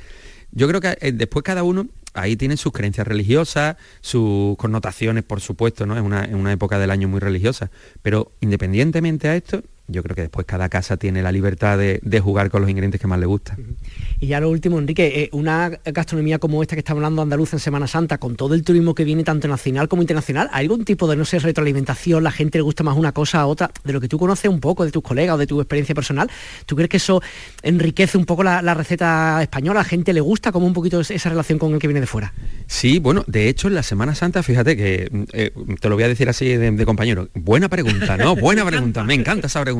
Yo 0.52 0.68
creo 0.68 0.80
que 0.80 0.96
eh, 1.00 1.12
después 1.12 1.42
cada 1.42 1.62
uno 1.64 1.88
ahí 2.14 2.36
tiene 2.36 2.56
sus 2.56 2.72
creencias 2.72 3.06
religiosas, 3.06 3.76
sus 4.00 4.56
connotaciones, 4.56 5.24
por 5.24 5.40
supuesto, 5.40 5.86
¿no? 5.86 5.96
Es 5.96 6.02
una, 6.02 6.24
es 6.24 6.34
una 6.34 6.52
época 6.52 6.78
del 6.78 6.90
año 6.90 7.08
muy 7.08 7.20
religiosa. 7.20 7.70
Pero 8.02 8.32
independientemente 8.40 9.28
a 9.28 9.36
esto, 9.36 9.62
yo 9.88 10.02
creo 10.02 10.16
que 10.16 10.22
después 10.22 10.46
cada 10.46 10.68
casa 10.68 10.96
tiene 10.96 11.22
la 11.22 11.30
libertad 11.30 11.78
de, 11.78 12.20
jugar 12.20 12.50
con 12.50 12.62
los 12.62 12.70
ingredientes 12.70 13.00
que 13.00 13.06
más 13.06 13.20
le 13.20 13.26
gustan. 13.26 13.76
Y 14.18 14.28
ya 14.28 14.40
lo 14.40 14.50
último, 14.50 14.78
Enrique, 14.78 15.22
eh, 15.22 15.28
una 15.32 15.68
gastronomía 15.84 16.38
como 16.38 16.62
esta 16.62 16.74
que 16.74 16.80
está 16.80 16.92
hablando 16.92 17.22
andaluz 17.22 17.52
en 17.52 17.60
Semana 17.60 17.86
Santa, 17.86 18.18
con 18.18 18.36
todo 18.36 18.54
el 18.54 18.64
turismo 18.64 18.94
que 18.94 19.04
viene 19.04 19.22
tanto 19.22 19.46
nacional 19.48 19.88
como 19.88 20.02
internacional, 20.02 20.48
¿hay 20.52 20.64
algún 20.64 20.84
tipo 20.84 21.06
de, 21.06 21.14
no 21.14 21.24
sé, 21.24 21.38
retroalimentación? 21.38 22.24
¿La 22.24 22.32
gente 22.32 22.58
le 22.58 22.62
gusta 22.62 22.82
más 22.82 22.96
una 22.96 23.12
cosa 23.12 23.40
a 23.40 23.46
otra? 23.46 23.70
De 23.84 23.92
lo 23.92 24.00
que 24.00 24.08
tú 24.08 24.18
conoces 24.18 24.50
un 24.50 24.60
poco, 24.60 24.84
de 24.84 24.90
tus 24.90 25.02
colegas 25.02 25.34
o 25.36 25.38
de 25.38 25.46
tu 25.46 25.60
experiencia 25.60 25.94
personal, 25.94 26.30
¿tú 26.64 26.74
crees 26.74 26.88
que 26.88 26.96
eso 26.96 27.22
enriquece 27.62 28.18
un 28.18 28.24
poco 28.24 28.42
la, 28.42 28.74
receta 28.74 29.40
española? 29.42 29.80
¿A 29.80 29.82
la 29.82 29.88
gente 29.88 30.12
le 30.12 30.20
gusta 30.20 30.52
como 30.52 30.66
un 30.66 30.72
poquito 30.72 31.00
esa 31.00 31.28
relación 31.28 31.58
con 31.58 31.74
el 31.74 31.78
que 31.78 31.86
viene 31.86 32.00
de 32.00 32.06
fuera? 32.06 32.32
Sí, 32.66 32.98
bueno, 32.98 33.24
de 33.26 33.48
hecho 33.48 33.68
en 33.68 33.74
la 33.74 33.82
Semana 33.82 34.14
Santa, 34.14 34.42
fíjate 34.42 34.76
que, 34.76 35.26
eh, 35.32 35.52
te 35.80 35.88
lo 35.88 35.94
voy 35.94 36.04
a 36.04 36.08
decir 36.08 36.28
así 36.28 36.46
de, 36.46 36.70
de 36.72 36.86
compañero, 36.86 37.28
buena 37.34 37.68
pregunta, 37.68 38.16
¿no? 38.16 38.34
Buena 38.46 38.64
pregunta, 38.64 39.02
me 39.02 39.14
encanta 39.14 39.48
esa 39.48 39.60
pregunta 39.62 39.75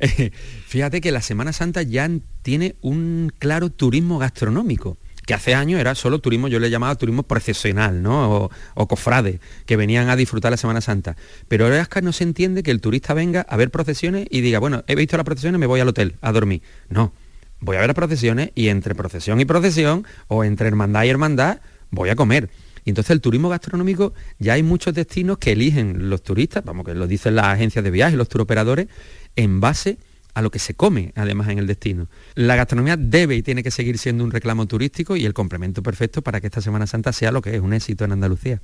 Eh, 0.00 0.30
fíjate 0.66 1.00
que 1.00 1.12
la 1.12 1.20
Semana 1.20 1.52
Santa 1.52 1.82
ya 1.82 2.10
tiene 2.42 2.76
un 2.80 3.32
claro 3.38 3.70
turismo 3.70 4.18
gastronómico 4.18 4.98
que 5.24 5.34
hace 5.34 5.54
años 5.54 5.80
era 5.80 5.94
solo 5.94 6.18
turismo, 6.18 6.48
yo 6.48 6.58
le 6.58 6.70
llamaba 6.70 6.94
turismo 6.96 7.22
procesional, 7.22 8.02
¿no? 8.02 8.50
O, 8.74 8.88
cofrade, 8.88 9.40
que 9.66 9.76
venían 9.76 10.08
a 10.08 10.16
disfrutar 10.16 10.50
la 10.50 10.56
Semana 10.56 10.80
Santa. 10.80 11.16
Pero 11.48 11.64
ahora 11.64 11.80
es 11.80 11.88
que 11.88 12.02
no 12.02 12.12
se 12.12 12.24
entiende 12.24 12.62
que 12.62 12.70
el 12.70 12.80
turista 12.80 13.14
venga 13.14 13.40
a 13.48 13.56
ver 13.56 13.70
procesiones 13.70 14.26
y 14.30 14.40
diga, 14.42 14.58
bueno, 14.58 14.84
he 14.86 14.94
visto 14.94 15.16
las 15.16 15.24
procesiones, 15.24 15.58
me 15.58 15.66
voy 15.66 15.80
al 15.80 15.88
hotel 15.88 16.16
a 16.20 16.32
dormir. 16.32 16.62
No, 16.88 17.12
voy 17.60 17.76
a 17.76 17.80
ver 17.80 17.88
las 17.88 17.96
procesiones 17.96 18.50
y 18.54 18.68
entre 18.68 18.94
procesión 18.94 19.40
y 19.40 19.44
procesión, 19.44 20.06
o 20.28 20.44
entre 20.44 20.68
hermandad 20.68 21.04
y 21.04 21.08
hermandad, 21.08 21.60
voy 21.90 22.10
a 22.10 22.16
comer. 22.16 22.50
Y 22.84 22.90
entonces 22.90 23.12
el 23.12 23.22
turismo 23.22 23.48
gastronómico 23.48 24.12
ya 24.38 24.54
hay 24.54 24.62
muchos 24.62 24.92
destinos 24.92 25.38
que 25.38 25.52
eligen 25.52 26.10
los 26.10 26.22
turistas, 26.22 26.62
vamos, 26.64 26.84
que 26.84 26.94
lo 26.94 27.06
dicen 27.06 27.34
las 27.34 27.46
agencias 27.46 27.82
de 27.82 27.90
viajes, 27.90 28.18
los 28.18 28.28
turoperadores, 28.28 28.88
en 29.36 29.60
base 29.60 29.98
a 30.34 30.42
lo 30.42 30.50
que 30.50 30.58
se 30.58 30.74
come 30.74 31.12
además 31.14 31.48
en 31.48 31.58
el 31.58 31.66
destino. 31.66 32.08
La 32.34 32.56
gastronomía 32.56 32.96
debe 32.96 33.36
y 33.36 33.42
tiene 33.42 33.62
que 33.62 33.70
seguir 33.70 33.98
siendo 33.98 34.24
un 34.24 34.30
reclamo 34.30 34.66
turístico 34.66 35.16
y 35.16 35.24
el 35.24 35.32
complemento 35.32 35.82
perfecto 35.82 36.22
para 36.22 36.40
que 36.40 36.48
esta 36.48 36.60
Semana 36.60 36.86
Santa 36.86 37.12
sea 37.12 37.30
lo 37.30 37.40
que 37.40 37.54
es 37.54 37.60
un 37.60 37.72
éxito 37.72 38.04
en 38.04 38.12
Andalucía. 38.12 38.60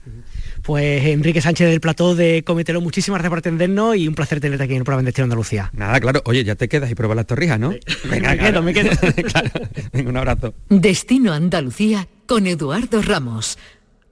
Pues 0.62 1.04
Enrique 1.06 1.40
Sánchez 1.40 1.68
del 1.68 1.80
Plató 1.80 2.14
de 2.14 2.42
Cometelo, 2.44 2.80
muchísimas 2.80 3.18
gracias 3.18 3.30
por 3.30 3.38
atendernos 3.38 3.96
y 3.96 4.09
un 4.09 4.14
placer 4.14 4.40
tenerte 4.40 4.64
aquí 4.64 4.72
en 4.74 4.78
el 4.80 4.85
programa 4.85 5.02
de 5.02 5.06
Destino 5.06 5.24
Andalucía. 5.24 5.70
Nada, 5.72 6.00
claro. 6.00 6.22
Oye, 6.24 6.44
ya 6.44 6.56
te 6.56 6.68
quedas 6.68 6.90
y 6.90 6.94
pruebas 6.94 7.16
las 7.16 7.26
torrijas, 7.26 7.59
¿no? 7.61 7.70
Venga, 8.11 8.30
me 8.30 8.38
quedo, 8.38 8.62
me 8.62 8.74
quedo. 8.74 8.90
Venga, 9.92 10.11
un 10.11 10.16
abrazo. 10.16 10.54
Destino 10.68 11.33
Andalucía 11.33 12.09
con 12.26 12.46
Eduardo 12.46 13.00
Ramos. 13.00 13.59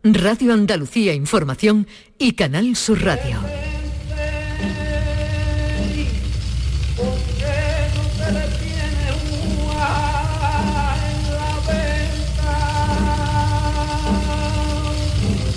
Radio 0.05 0.55
Andalucía 0.55 1.12
Información 1.12 1.88
y 2.18 2.33
Canal 2.33 2.77
Sur 2.77 3.03
Radio. 3.03 3.67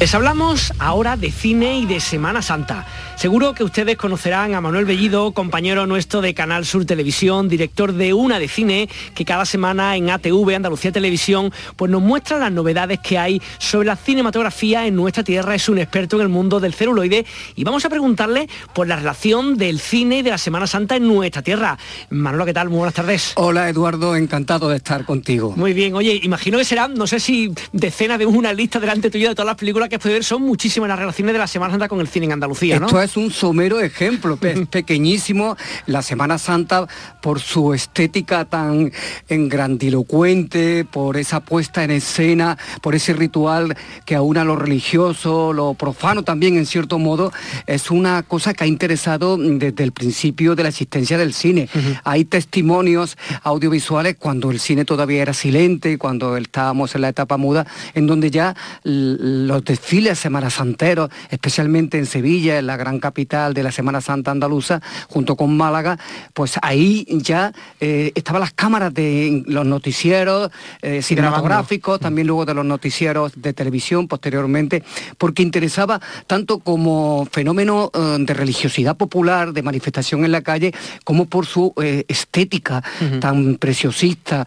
Les 0.01 0.15
hablamos 0.15 0.73
ahora 0.79 1.15
de 1.15 1.29
cine 1.29 1.77
y 1.77 1.85
de 1.85 1.99
Semana 1.99 2.41
Santa. 2.41 2.87
Seguro 3.17 3.53
que 3.53 3.63
ustedes 3.63 3.97
conocerán 3.97 4.55
a 4.55 4.61
Manuel 4.61 4.85
Bellido, 4.85 5.31
compañero 5.31 5.85
nuestro 5.85 6.21
de 6.21 6.33
Canal 6.33 6.65
Sur 6.65 6.85
Televisión, 6.85 7.47
director 7.47 7.93
de 7.93 8.15
Una 8.15 8.39
de 8.39 8.47
Cine, 8.47 8.89
que 9.13 9.25
cada 9.25 9.45
semana 9.45 9.95
en 9.95 10.09
ATV, 10.09 10.55
Andalucía 10.55 10.91
Televisión, 10.91 11.53
pues 11.75 11.91
nos 11.91 12.01
muestra 12.01 12.39
las 12.39 12.51
novedades 12.51 12.97
que 12.97 13.19
hay 13.19 13.39
sobre 13.59 13.85
la 13.85 13.95
cinematografía 13.95 14.87
en 14.87 14.95
nuestra 14.95 15.23
tierra. 15.23 15.53
Es 15.53 15.69
un 15.69 15.77
experto 15.77 16.15
en 16.15 16.23
el 16.23 16.29
mundo 16.29 16.59
del 16.59 16.73
celuloide 16.73 17.27
y 17.55 17.63
vamos 17.63 17.85
a 17.85 17.89
preguntarle 17.89 18.49
por 18.73 18.87
la 18.87 18.95
relación 18.95 19.55
del 19.55 19.79
cine 19.79 20.17
y 20.17 20.21
de 20.23 20.31
la 20.31 20.39
Semana 20.39 20.65
Santa 20.65 20.95
en 20.95 21.07
nuestra 21.07 21.43
tierra. 21.43 21.77
Manolo, 22.09 22.47
¿qué 22.47 22.55
tal? 22.55 22.69
Muy 22.69 22.79
buenas 22.79 22.95
tardes. 22.95 23.33
Hola 23.35 23.69
Eduardo, 23.69 24.15
encantado 24.15 24.67
de 24.69 24.77
estar 24.77 25.05
contigo. 25.05 25.53
Muy 25.55 25.73
bien, 25.73 25.93
oye, 25.93 26.19
imagino 26.23 26.57
que 26.57 26.65
serán, 26.65 26.95
no 26.95 27.05
sé 27.05 27.19
si 27.19 27.53
decenas 27.71 28.17
de 28.17 28.25
una 28.25 28.51
lista 28.51 28.79
delante 28.79 29.11
tuya 29.11 29.29
de 29.29 29.35
todas 29.35 29.45
las 29.45 29.57
películas 29.57 29.90
que 29.91 29.99
puedes 29.99 30.15
ver, 30.15 30.23
son 30.23 30.41
muchísimas 30.41 30.89
las 30.89 30.97
relaciones 30.97 31.33
de 31.33 31.39
la 31.39 31.47
Semana 31.47 31.71
Santa 31.71 31.87
con 31.87 31.99
el 31.99 32.07
cine 32.07 32.25
en 32.25 32.31
Andalucía, 32.31 32.79
¿no? 32.79 33.01
es 33.01 33.17
un 33.17 33.29
somero 33.29 33.79
ejemplo, 33.79 34.37
pequeñísimo. 34.37 35.57
La 35.85 36.01
Semana 36.01 36.37
Santa, 36.37 36.87
por 37.21 37.39
su 37.39 37.73
estética 37.73 38.45
tan 38.45 38.91
grandilocuente, 39.29 40.85
por 40.85 41.17
esa 41.17 41.41
puesta 41.41 41.83
en 41.83 41.91
escena, 41.91 42.57
por 42.81 42.95
ese 42.95 43.13
ritual 43.13 43.75
que 44.05 44.15
aúna 44.15 44.43
lo 44.43 44.55
religioso, 44.55 45.53
lo 45.53 45.73
profano 45.73 46.23
también 46.23 46.57
en 46.57 46.65
cierto 46.65 46.97
modo, 46.97 47.31
es 47.67 47.91
una 47.91 48.23
cosa 48.23 48.53
que 48.53 48.63
ha 48.63 48.67
interesado 48.67 49.37
desde 49.37 49.83
el 49.83 49.91
principio 49.91 50.55
de 50.55 50.63
la 50.63 50.69
existencia 50.69 51.17
del 51.17 51.33
cine. 51.33 51.69
Hay 52.03 52.25
testimonios 52.25 53.17
audiovisuales 53.43 54.15
cuando 54.17 54.51
el 54.51 54.59
cine 54.59 54.85
todavía 54.85 55.21
era 55.21 55.33
silente, 55.33 55.97
cuando 55.97 56.37
estábamos 56.37 56.95
en 56.95 57.01
la 57.01 57.09
etapa 57.09 57.37
muda, 57.37 57.67
en 57.93 58.07
donde 58.07 58.31
ya 58.31 58.55
los 58.83 59.63
desfiles 59.81 60.19
semanasanteros, 60.19 61.09
especialmente 61.29 61.97
en 61.97 62.05
Sevilla, 62.05 62.59
en 62.59 62.67
la 62.67 62.77
gran 62.77 62.99
capital 62.99 63.53
de 63.53 63.63
la 63.63 63.71
Semana 63.71 63.99
Santa 63.99 64.31
andaluza, 64.31 64.79
junto 65.09 65.35
con 65.35 65.57
Málaga, 65.57 65.97
pues 66.33 66.59
ahí 66.61 67.05
ya 67.09 67.51
eh, 67.79 68.11
estaban 68.13 68.41
las 68.41 68.53
cámaras 68.53 68.93
de 68.93 69.43
los 69.47 69.65
noticieros 69.65 70.51
eh, 70.81 71.01
cinematográficos, 71.01 71.99
también 71.99 72.27
luego 72.27 72.45
de 72.45 72.53
los 72.53 72.63
noticieros 72.63 73.33
de 73.35 73.53
televisión 73.53 74.07
posteriormente, 74.07 74.83
porque 75.17 75.41
interesaba 75.41 75.99
tanto 76.27 76.59
como 76.59 77.27
fenómeno 77.31 77.91
eh, 77.93 78.17
de 78.19 78.33
religiosidad 78.33 78.95
popular, 78.95 79.51
de 79.51 79.63
manifestación 79.63 80.23
en 80.25 80.31
la 80.31 80.41
calle, 80.41 80.73
como 81.03 81.25
por 81.25 81.45
su 81.45 81.73
estética 82.07 82.83
tan 83.19 83.55
preciosista, 83.55 84.45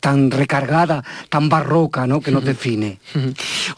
tan 0.00 0.30
recargada, 0.30 1.04
tan 1.28 1.48
barroca, 1.48 2.06
¿no? 2.06 2.20
que 2.20 2.30
nos 2.30 2.44
define. 2.44 2.98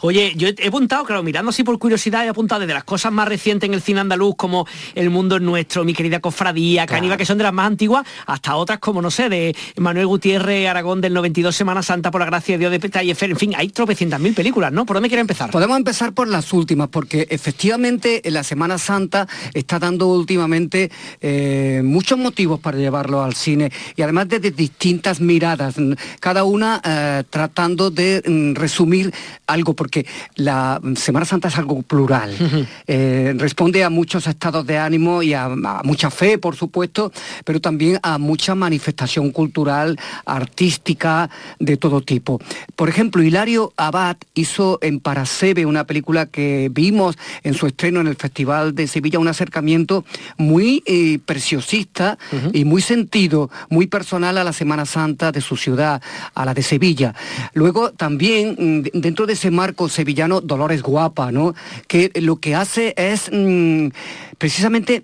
Oye, 0.01 0.22
yo 0.35 0.47
he 0.47 0.67
apuntado, 0.67 1.03
claro, 1.03 1.23
mirando 1.23 1.49
así 1.49 1.63
por 1.63 1.77
curiosidad, 1.77 2.25
he 2.25 2.29
apuntado 2.29 2.61
desde 2.61 2.73
las 2.73 2.83
cosas 2.83 3.11
más 3.11 3.27
recientes 3.27 3.67
en 3.67 3.73
el 3.73 3.81
cine 3.81 3.99
andaluz 3.99 4.35
como 4.35 4.65
El 4.95 5.09
Mundo 5.09 5.35
es 5.35 5.41
Nuestro, 5.41 5.83
Mi 5.83 5.93
Querida 5.93 6.19
Cofradía, 6.19 6.85
Caníbal, 6.85 7.17
que 7.17 7.25
son 7.25 7.37
de 7.37 7.43
las 7.43 7.53
más 7.53 7.67
antiguas, 7.67 8.05
hasta 8.25 8.55
otras 8.55 8.79
como, 8.79 9.01
no 9.01 9.11
sé, 9.11 9.29
de 9.29 9.55
Manuel 9.77 10.07
Gutiérrez, 10.07 10.67
Aragón 10.67 11.01
del 11.01 11.13
92, 11.13 11.55
Semana 11.55 11.83
Santa, 11.83 12.11
por 12.11 12.21
la 12.21 12.27
gracia 12.27 12.55
de 12.55 12.59
Dios 12.59 12.71
de 12.71 12.79
Petayefer, 12.79 13.31
en 13.31 13.37
fin, 13.37 13.53
hay 13.55 13.69
tropecientas 13.69 14.19
mil 14.19 14.33
películas, 14.33 14.71
¿no? 14.71 14.85
¿Por 14.85 14.95
dónde 14.95 15.09
quiere 15.09 15.21
empezar? 15.21 15.51
Podemos 15.51 15.77
empezar 15.77 16.13
por 16.13 16.27
las 16.27 16.53
últimas, 16.53 16.89
porque 16.89 17.27
efectivamente 17.29 18.21
la 18.25 18.43
Semana 18.43 18.77
Santa 18.77 19.27
está 19.53 19.79
dando 19.79 20.07
últimamente 20.07 20.91
eh, 21.21 21.81
muchos 21.83 22.17
motivos 22.17 22.59
para 22.59 22.77
llevarlo 22.77 23.23
al 23.23 23.35
cine 23.35 23.71
y 23.95 24.01
además 24.01 24.29
desde 24.29 24.51
distintas 24.51 25.19
miradas, 25.19 25.75
cada 26.19 26.43
una 26.43 26.81
eh, 26.83 27.23
tratando 27.29 27.89
de 27.89 28.21
mm, 28.25 28.55
resumir 28.55 29.13
algo, 29.47 29.73
porque 29.73 30.05
la 30.35 30.79
Semana 30.95 31.25
Santa 31.25 31.47
es 31.47 31.57
algo 31.57 31.81
plural. 31.81 32.35
Eh, 32.87 33.33
responde 33.37 33.83
a 33.83 33.89
muchos 33.89 34.27
estados 34.27 34.65
de 34.65 34.77
ánimo 34.77 35.23
y 35.23 35.33
a, 35.33 35.49
mucha 35.83 36.09
fe, 36.09 36.37
por 36.37 36.55
supuesto, 36.55 37.11
pero 37.45 37.59
también 37.59 37.99
a 38.03 38.17
mucha 38.17 38.55
manifestación 38.55 39.31
cultural, 39.31 39.99
artística, 40.25 41.29
de 41.59 41.77
todo 41.77 42.01
tipo. 42.01 42.39
Por 42.75 42.89
ejemplo, 42.89 43.23
Hilario 43.23 43.73
Abad 43.77 44.17
hizo 44.33 44.79
en 44.81 44.99
Parasebe 44.99 45.65
una 45.65 45.85
película 45.85 46.25
que 46.25 46.69
vimos 46.71 47.17
en 47.43 47.53
su 47.53 47.67
estreno 47.67 48.01
en 48.01 48.07
el 48.07 48.15
Festival 48.15 48.75
de 48.75 48.87
Sevilla, 48.87 49.19
un 49.19 49.27
acercamiento 49.27 50.05
muy 50.37 50.83
eh, 50.85 51.19
preciosista 51.25 52.17
y 52.53 52.65
muy 52.65 52.81
sentido, 52.81 53.49
muy 53.69 53.87
personal 53.87 54.37
a 54.37 54.43
la 54.43 54.53
Semana 54.53 54.85
Santa 54.85 55.31
de 55.31 55.41
su 55.41 55.57
ciudad, 55.57 56.01
a 56.33 56.45
la 56.45 56.53
de 56.53 56.63
Sevilla. 56.63 57.13
Luego 57.53 57.91
también 57.91 58.55
mm, 58.57 58.99
dentro 58.99 59.25
de 59.25 59.33
ese 59.33 59.51
marco 59.51 59.89
sevillano, 60.03 60.41
Dolores 60.41 60.81
Guapa, 60.81 61.31
¿no? 61.31 61.55
Que 61.87 62.11
lo 62.15 62.35
que 62.37 62.55
hace 62.55 62.93
es 62.97 63.29
mm, 63.31 63.87
precisamente 64.37 65.03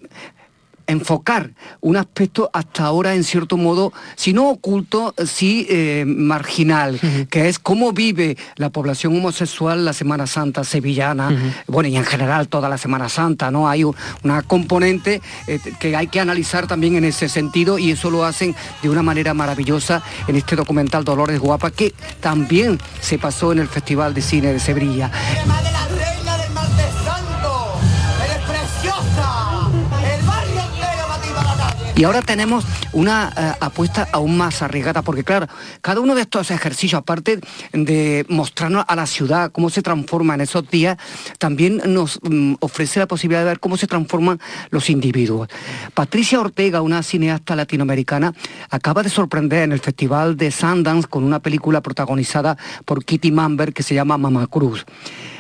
enfocar 0.90 1.52
un 1.82 1.98
aspecto 1.98 2.50
hasta 2.54 2.86
ahora 2.86 3.16
en 3.16 3.24
cierto 3.24 3.58
modo, 3.58 3.94
si 4.16 4.34
no 4.34 4.50
oculto, 4.50 5.14
sí 5.26 5.68
eh, 5.70 6.04
marginal, 6.06 7.00
que 7.30 7.48
es 7.48 7.60
cómo 7.60 7.94
vive 7.94 8.38
la 8.56 8.70
población 8.70 9.16
homosexual 9.16 9.86
la 9.86 9.94
Semana 9.94 10.28
Santa 10.28 10.64
sevillana, 10.64 11.54
bueno, 11.68 11.90
y 11.90 11.96
en 11.96 12.06
general 12.06 12.48
toda 12.48 12.70
la 12.70 12.78
Semana 12.78 13.10
Santa, 13.10 13.52
¿no? 13.52 13.70
Hay 13.70 13.84
una 13.84 14.42
componente 14.44 15.22
eh, 15.48 15.60
que 15.80 15.96
hay 15.96 16.08
que 16.08 16.20
analizar 16.20 16.68
también 16.68 16.96
en 16.96 17.06
ese 17.06 17.30
sentido 17.30 17.78
y 17.78 17.92
eso 17.92 18.10
lo 18.10 18.26
hacen 18.26 18.56
de 18.82 18.90
una 18.90 19.04
manera 19.04 19.34
maravillosa 19.34 20.02
en 20.28 20.36
este 20.36 20.56
documental 20.56 21.04
Dolores 21.04 21.40
Guapa, 21.40 21.72
que 21.72 21.94
también 22.20 22.80
se 23.00 23.18
pasó 23.18 23.52
en 23.52 23.60
el 23.60 23.68
Festival 23.68 24.14
de 24.14 24.22
Cine 24.22 24.54
de 24.54 24.60
Sevilla. 24.60 25.12
Y 32.00 32.06
ahora 32.06 32.22
tenemos 32.22 32.64
una 32.94 33.34
eh, 33.36 33.58
apuesta 33.60 34.08
aún 34.14 34.38
más 34.38 34.62
arriesgada, 34.62 35.02
porque 35.02 35.26
claro, 35.26 35.48
cada 35.82 36.00
uno 36.00 36.16
de 36.16 36.22
estos 36.22 36.50
ejercicios, 36.50 36.98
aparte 36.98 37.42
de 37.74 38.26
mostrarnos 38.30 38.86
a 38.88 38.96
la 38.96 39.06
ciudad 39.06 39.52
cómo 39.52 39.70
se 39.70 39.82
transforma 39.82 40.34
en 40.34 40.40
esos 40.40 40.70
días, 40.70 40.96
también 41.40 41.82
nos 41.88 42.18
mm, 42.24 42.54
ofrece 42.62 43.02
la 43.02 43.06
posibilidad 43.06 43.42
de 43.42 43.48
ver 43.48 43.60
cómo 43.60 43.76
se 43.76 43.86
transforman 43.86 44.40
los 44.70 44.90
individuos. 44.90 45.50
Patricia 45.94 46.40
Ortega, 46.40 46.82
una 46.82 47.04
cineasta 47.04 47.54
latinoamericana, 47.58 48.34
acaba 48.70 49.04
de 49.04 49.10
sorprender 49.10 49.64
en 49.64 49.74
el 49.74 49.82
Festival 49.82 50.38
de 50.38 50.52
Sundance 50.52 51.06
con 51.06 51.26
una 51.26 51.42
película 51.42 51.82
protagonizada 51.82 52.56
por 52.86 53.04
Kitty 53.04 53.34
Mamber 53.34 53.74
que 53.74 53.84
se 53.84 53.94
llama 53.94 54.18
Mama 54.18 54.48
Cruz. 54.48 54.86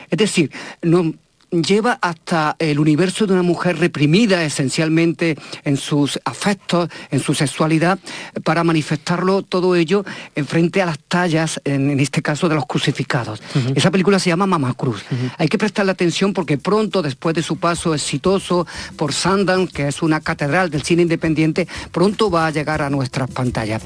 Es 0.09 0.17
decir, 0.17 0.51
no, 0.81 1.13
lleva 1.51 1.97
hasta 2.01 2.55
el 2.59 2.79
universo 2.79 3.25
de 3.25 3.33
una 3.33 3.43
mujer 3.43 3.77
reprimida 3.77 4.43
esencialmente 4.43 5.37
en 5.63 5.77
sus 5.77 6.19
afectos, 6.25 6.89
en 7.11 7.19
su 7.19 7.33
sexualidad, 7.33 7.99
para 8.43 8.63
manifestarlo 8.63 9.41
todo 9.41 9.75
ello 9.75 10.05
en 10.35 10.45
frente 10.45 10.81
a 10.81 10.85
las 10.85 10.99
tallas, 10.99 11.61
en, 11.65 11.99
este 11.99 12.21
caso 12.21 12.49
de 12.49 12.55
los 12.55 12.65
crucificados. 12.65 13.41
Esa 13.75 13.91
película 13.91 14.19
se 14.19 14.29
llama 14.29 14.47
Mamá 14.47 14.73
Cruz. 14.73 15.03
Hay 15.37 15.47
que 15.47 15.57
prestarle 15.57 15.91
atención 15.91 16.33
porque 16.33 16.57
pronto, 16.57 17.01
después 17.01 17.35
de 17.35 17.43
su 17.43 17.57
paso 17.57 17.93
exitoso 17.93 18.67
por 18.95 19.13
Sundance, 19.13 19.73
que 19.73 19.87
es 19.87 20.01
una 20.01 20.21
catedral 20.21 20.69
del 20.69 20.83
cine 20.83 21.03
independiente, 21.03 21.67
pronto 21.91 22.29
va 22.29 22.47
a 22.47 22.51
llegar 22.51 22.81
a 22.81 22.89
nuestras 22.89 23.29
pantallas. 23.29 23.83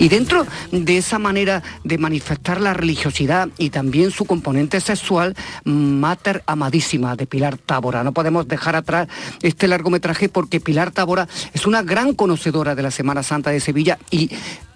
Y 0.00 0.08
dentro 0.08 0.46
de 0.70 0.96
esa 0.96 1.18
manera 1.18 1.62
de 1.82 1.98
manifestar 1.98 2.60
la 2.60 2.72
religiosidad 2.72 3.48
y 3.58 3.70
también 3.70 4.12
su 4.12 4.26
componente 4.26 4.80
sexual, 4.80 5.34
Mater 5.64 6.44
Amadísima 6.46 7.16
de 7.16 7.26
Pilar 7.26 7.58
Tábora. 7.58 8.04
No 8.04 8.12
podemos 8.12 8.46
dejar 8.46 8.76
atrás 8.76 9.08
este 9.42 9.66
largometraje 9.66 10.28
porque 10.28 10.60
Pilar 10.60 10.92
Tábora 10.92 11.26
es 11.52 11.66
una 11.66 11.82
gran 11.82 12.14
conocedora 12.14 12.76
de 12.76 12.82
la 12.82 12.92
Semana 12.92 13.24
Santa 13.24 13.50
de 13.50 13.58
Sevilla 13.58 13.98
y 14.10 14.30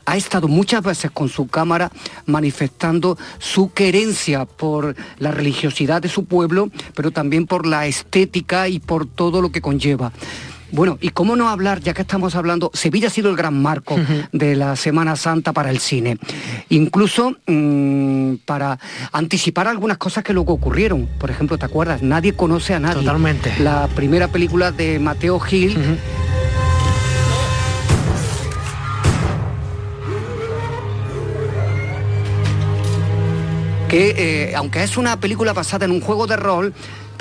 ha 0.06 0.16
estado 0.16 0.48
muchas 0.48 0.82
veces 0.82 1.12
con 1.12 1.28
su 1.28 1.46
cámara 1.46 1.92
manifestando 2.26 3.16
su 3.38 3.72
querencia 3.72 4.44
por 4.44 4.96
la 5.18 5.30
religiosidad 5.30 6.02
de 6.02 6.08
su 6.08 6.24
pueblo, 6.24 6.70
pero 6.96 7.12
también 7.12 7.46
por 7.46 7.66
la 7.66 7.86
estética 7.86 8.68
y 8.68 8.80
por 8.80 9.06
todo 9.06 9.40
lo 9.40 9.52
que 9.52 9.60
conlleva. 9.60 10.12
Bueno, 10.72 10.98
y 11.02 11.10
cómo 11.10 11.36
no 11.36 11.50
hablar, 11.50 11.80
ya 11.80 11.92
que 11.92 12.00
estamos 12.00 12.34
hablando, 12.34 12.70
Sevilla 12.72 13.08
ha 13.08 13.10
sido 13.10 13.28
el 13.28 13.36
gran 13.36 13.60
marco 13.60 13.96
de 14.32 14.56
la 14.56 14.74
Semana 14.74 15.16
Santa 15.16 15.52
para 15.52 15.70
el 15.70 15.78
cine. 15.78 16.16
Incluso 16.70 17.36
mm, 17.46 18.36
para 18.46 18.78
anticipar 19.12 19.68
algunas 19.68 19.98
cosas 19.98 20.24
que 20.24 20.32
luego 20.32 20.54
ocurrieron. 20.54 21.08
Por 21.18 21.30
ejemplo, 21.30 21.58
¿te 21.58 21.66
acuerdas? 21.66 22.02
Nadie 22.02 22.32
conoce 22.32 22.72
a 22.72 22.80
nadie. 22.80 23.00
Totalmente. 23.00 23.54
La 23.58 23.86
primera 23.88 24.28
película 24.28 24.72
de 24.72 24.98
Mateo 24.98 25.38
Gil. 25.38 25.76
que 33.88 34.14
eh, 34.48 34.56
aunque 34.56 34.82
es 34.82 34.96
una 34.96 35.20
película 35.20 35.52
basada 35.52 35.84
en 35.84 35.90
un 35.90 36.00
juego 36.00 36.26
de 36.26 36.36
rol, 36.36 36.72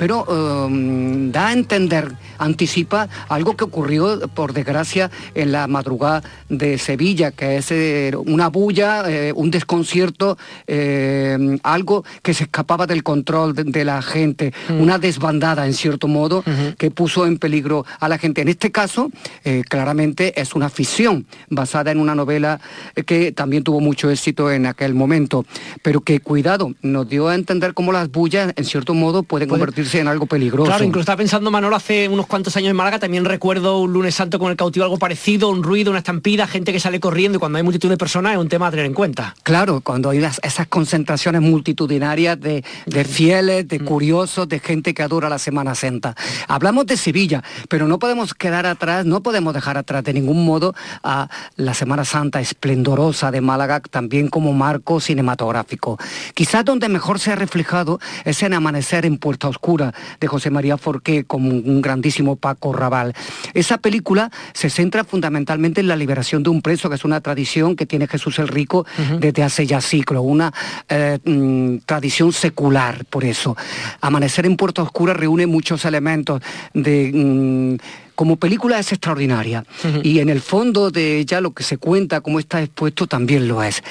pero 0.02 0.26
em, 0.66 1.30
da 1.30 1.46
a 1.46 1.52
entender, 1.52 2.10
anticipa 2.36 3.08
algo 3.28 3.54
que 3.54 3.62
ocurrió, 3.62 4.18
por 4.34 4.52
desgracia, 4.52 5.12
en 5.36 5.52
la 5.52 5.68
madrugada 5.68 6.24
de 6.48 6.76
Sevilla, 6.76 7.30
que 7.30 7.58
es 7.58 7.70
eh, 7.70 8.10
una 8.26 8.48
bulla, 8.48 9.08
eh, 9.08 9.32
un 9.32 9.52
desconcierto, 9.52 10.36
em, 10.66 11.56
algo 11.62 12.04
que 12.20 12.34
se 12.34 12.42
escapaba 12.42 12.88
del 12.88 13.04
control 13.04 13.54
de, 13.54 13.84
la 13.84 14.02
gente, 14.02 14.52
mm. 14.68 14.80
una 14.80 14.98
desbandada, 14.98 15.66
en 15.66 15.74
cierto 15.74 16.08
modo, 16.08 16.42
que 16.78 16.90
puso 16.90 17.24
en 17.24 17.38
peligro 17.38 17.86
a 18.00 18.08
la 18.08 18.18
gente. 18.18 18.42
En 18.42 18.48
este 18.48 18.72
caso, 18.72 19.08
eh, 19.44 19.62
claramente 19.68 20.40
es 20.40 20.56
una 20.56 20.68
ficción 20.68 21.26
basada 21.48 21.92
en 21.92 22.00
una 22.00 22.16
novela 22.16 22.60
que 23.06 23.30
también 23.30 23.62
tuvo 23.62 23.78
mucho 23.78 24.10
éxito 24.10 24.50
en 24.50 24.66
aquel 24.66 24.94
momento, 24.94 25.44
pero 25.82 26.00
que, 26.00 26.18
cuidado, 26.18 26.74
nos 26.82 27.08
dio 27.08 27.28
a 27.28 27.36
entender 27.36 27.72
cómo 27.72 27.92
las 27.92 28.10
bullas, 28.10 28.52
en 28.56 28.64
cierto 28.64 28.94
modo, 28.94 29.22
pueden 29.22 29.48
convertirse 29.48 29.91
en 30.00 30.08
algo 30.08 30.26
peligroso. 30.26 30.70
Claro, 30.70 30.84
incluso 30.84 31.02
estaba 31.02 31.16
pensando 31.16 31.50
Manolo 31.50 31.76
hace 31.76 32.08
unos 32.08 32.26
cuantos 32.26 32.56
años 32.56 32.70
en 32.70 32.76
Málaga, 32.76 32.98
también 32.98 33.24
recuerdo 33.24 33.78
un 33.78 33.92
lunes 33.92 34.14
santo 34.14 34.38
con 34.38 34.50
el 34.50 34.56
cautivo 34.56 34.84
algo 34.84 34.98
parecido, 34.98 35.48
un 35.48 35.62
ruido, 35.62 35.90
una 35.90 35.98
estampida, 35.98 36.46
gente 36.46 36.72
que 36.72 36.80
sale 36.80 37.00
corriendo 37.00 37.36
y 37.36 37.38
cuando 37.38 37.58
hay 37.58 37.64
multitud 37.64 37.88
de 37.88 37.96
personas 37.96 38.32
es 38.32 38.38
un 38.38 38.48
tema 38.48 38.68
a 38.68 38.70
tener 38.70 38.86
en 38.86 38.94
cuenta. 38.94 39.34
Claro, 39.42 39.80
cuando 39.80 40.10
hay 40.10 40.18
esas 40.18 40.66
concentraciones 40.68 41.40
multitudinarias 41.40 42.38
de, 42.40 42.62
fieles, 43.04 43.66
de 43.68 43.78
mm. 43.78 43.84
curiosos, 43.84 44.48
de 44.48 44.60
gente 44.60 44.94
que 44.94 45.02
adora 45.02 45.28
la 45.28 45.38
Semana 45.38 45.74
Santa. 45.74 46.14
Hablamos 46.48 46.86
de 46.86 46.96
Sevilla, 46.96 47.42
pero 47.68 47.88
no 47.88 47.98
podemos 47.98 48.34
quedar 48.34 48.66
atrás, 48.66 49.04
no 49.04 49.22
podemos 49.22 49.54
dejar 49.54 49.76
atrás 49.76 50.04
de 50.04 50.12
ningún 50.12 50.44
modo 50.44 50.74
a 51.02 51.28
la 51.56 51.74
Semana 51.74 52.04
Santa 52.04 52.40
esplendorosa 52.40 53.30
de 53.30 53.40
Málaga, 53.40 53.80
también 53.80 54.28
como 54.28 54.52
marco 54.52 55.00
cinematográfico. 55.00 55.98
Quizás 56.34 56.64
donde 56.64 56.88
mejor 56.88 57.18
se 57.18 57.32
ha 57.32 57.36
reflejado 57.36 58.00
es 58.24 58.42
en 58.42 58.54
Amanecer 58.54 59.06
en 59.06 59.18
Puerta 59.18 59.48
Oscura 59.48 59.71
de 59.76 60.26
José 60.26 60.50
María 60.50 60.76
Forqué 60.76 61.24
como 61.24 61.48
un 61.50 61.80
grandísimo 61.80 62.36
Paco 62.36 62.72
Raval. 62.72 63.14
Esa 63.54 63.78
película 63.78 64.30
se 64.52 64.70
centra 64.70 65.04
fundamentalmente 65.04 65.80
en 65.80 65.88
la 65.88 65.96
liberación 65.96 66.42
de 66.42 66.50
un 66.50 66.62
preso, 66.62 66.88
que 66.88 66.96
es 66.96 67.04
una 67.04 67.20
tradición 67.20 67.76
que 67.76 67.86
tiene 67.86 68.06
Jesús 68.06 68.38
el 68.38 68.48
Rico 68.48 68.86
desde 69.18 69.42
hace 69.42 69.66
ya 69.66 69.80
siglos, 69.80 70.22
una 70.26 70.52
eh, 70.88 71.18
mm, 71.24 71.78
tradición 71.86 72.32
secular, 72.32 73.04
por 73.06 73.24
eso. 73.24 73.56
Amanecer 74.00 74.46
en 74.46 74.56
Puerto 74.56 74.82
Oscura 74.82 75.14
reúne 75.14 75.46
muchos 75.46 75.84
elementos 75.84 76.42
de... 76.74 77.10
Mm, 77.12 77.76
como 78.14 78.36
película 78.36 78.78
es 78.78 78.92
extraordinaria 78.92 79.64
y 80.02 80.18
en 80.18 80.28
el 80.28 80.42
fondo 80.42 80.90
de 80.90 81.18
ella 81.18 81.40
lo 81.40 81.52
que 81.52 81.64
se 81.64 81.78
cuenta, 81.78 82.20
como 82.20 82.38
está 82.38 82.62
expuesto, 82.62 83.06
también 83.06 83.48
lo 83.48 83.62
es. 83.62 83.82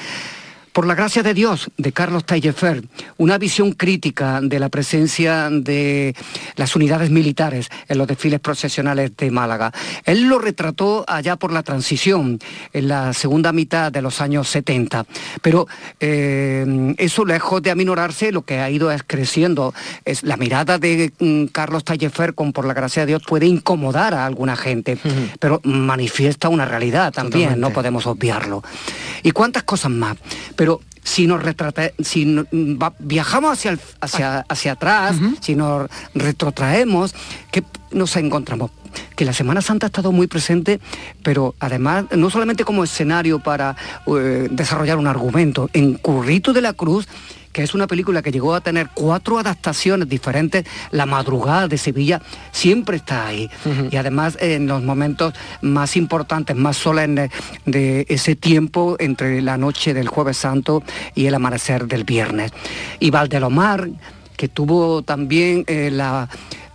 Por 0.72 0.86
la 0.86 0.94
gracia 0.94 1.22
de 1.22 1.34
Dios, 1.34 1.70
de 1.76 1.92
Carlos 1.92 2.24
Taillefer, 2.24 2.82
una 3.18 3.36
visión 3.36 3.72
crítica 3.72 4.40
de 4.40 4.58
la 4.58 4.70
presencia 4.70 5.50
de 5.50 6.16
las 6.56 6.74
unidades 6.74 7.10
militares 7.10 7.68
en 7.88 7.98
los 7.98 8.06
desfiles 8.06 8.40
procesionales 8.40 9.14
de 9.16 9.30
Málaga. 9.30 9.70
Él 10.04 10.28
lo 10.28 10.38
retrató 10.38 11.04
allá 11.06 11.36
por 11.36 11.52
la 11.52 11.62
transición, 11.62 12.38
en 12.72 12.88
la 12.88 13.12
segunda 13.12 13.52
mitad 13.52 13.92
de 13.92 14.00
los 14.00 14.22
años 14.22 14.48
70. 14.48 15.04
Pero 15.42 15.68
eh, 16.00 16.94
eso, 16.96 17.26
lejos 17.26 17.60
de 17.60 17.70
aminorarse, 17.70 18.32
lo 18.32 18.42
que 18.42 18.60
ha 18.60 18.70
ido 18.70 18.90
es 18.90 19.02
creciendo. 19.06 19.74
Es 20.06 20.22
la 20.22 20.38
mirada 20.38 20.78
de 20.78 21.12
mm, 21.18 21.46
Carlos 21.46 21.84
Taillefer 21.84 22.34
con 22.34 22.54
Por 22.54 22.64
la 22.64 22.72
gracia 22.72 23.02
de 23.02 23.08
Dios 23.08 23.22
puede 23.26 23.44
incomodar 23.44 24.14
a 24.14 24.24
alguna 24.24 24.56
gente, 24.56 24.96
pero 25.38 25.60
manifiesta 25.64 26.48
una 26.48 26.64
realidad 26.64 27.12
también, 27.12 27.60
no 27.60 27.70
podemos 27.70 28.06
obviarlo. 28.06 28.62
¿Y 29.22 29.32
cuántas 29.32 29.64
cosas 29.64 29.90
más? 29.90 30.16
pero 30.61 30.61
si 31.02 31.26
nos 31.26 31.42
retrata, 31.42 31.90
si 32.02 32.36
viajamos 32.98 33.52
hacia, 33.52 33.78
hacia, 34.00 34.40
hacia 34.48 34.72
atrás, 34.72 35.16
si 35.40 35.56
nos 35.56 35.90
retrotraemos, 36.14 37.14
¿qué, 37.50 37.64
nos 37.90 38.16
encontramos? 38.16 38.70
Que 39.16 39.24
la 39.24 39.32
Semana 39.32 39.62
Santa 39.62 39.86
ha 39.86 39.88
estado 39.88 40.12
muy 40.12 40.26
presente, 40.26 40.80
pero 41.22 41.54
además 41.58 42.04
no 42.14 42.30
solamente 42.30 42.64
como 42.64 42.84
escenario 42.84 43.38
para 43.38 43.76
eh, 44.06 44.48
desarrollar 44.50 44.98
un 44.98 45.06
argumento, 45.06 45.70
en 45.72 45.94
Currito 45.94 46.52
de 46.52 46.60
la 46.60 46.72
Cruz 46.72 47.08
que 47.52 47.62
es 47.62 47.74
una 47.74 47.86
película 47.86 48.22
que 48.22 48.32
llegó 48.32 48.54
a 48.54 48.60
tener 48.60 48.88
cuatro 48.94 49.38
adaptaciones 49.38 50.08
diferentes. 50.08 50.64
La 50.90 51.06
madrugada 51.06 51.68
de 51.68 51.78
Sevilla 51.78 52.20
siempre 52.50 52.96
está 52.96 53.26
ahí. 53.26 53.50
Y 53.90 53.96
además 53.96 54.38
en 54.40 54.66
los 54.66 54.82
momentos 54.82 55.34
más 55.60 55.96
importantes, 55.96 56.56
más 56.56 56.76
solemnes 56.76 57.30
de 57.66 58.06
ese 58.08 58.36
tiempo 58.36 58.96
entre 58.98 59.42
la 59.42 59.58
noche 59.58 59.94
del 59.94 60.08
jueves 60.08 60.38
santo 60.38 60.82
y 61.14 61.26
el 61.26 61.34
amanecer 61.34 61.86
del 61.86 62.04
viernes. 62.04 62.52
Y 62.98 63.10
Valdelomar, 63.10 63.88
que 64.36 64.48
tuvo 64.48 65.02
también 65.02 65.64
eh, 65.66 65.90
la 65.92 66.28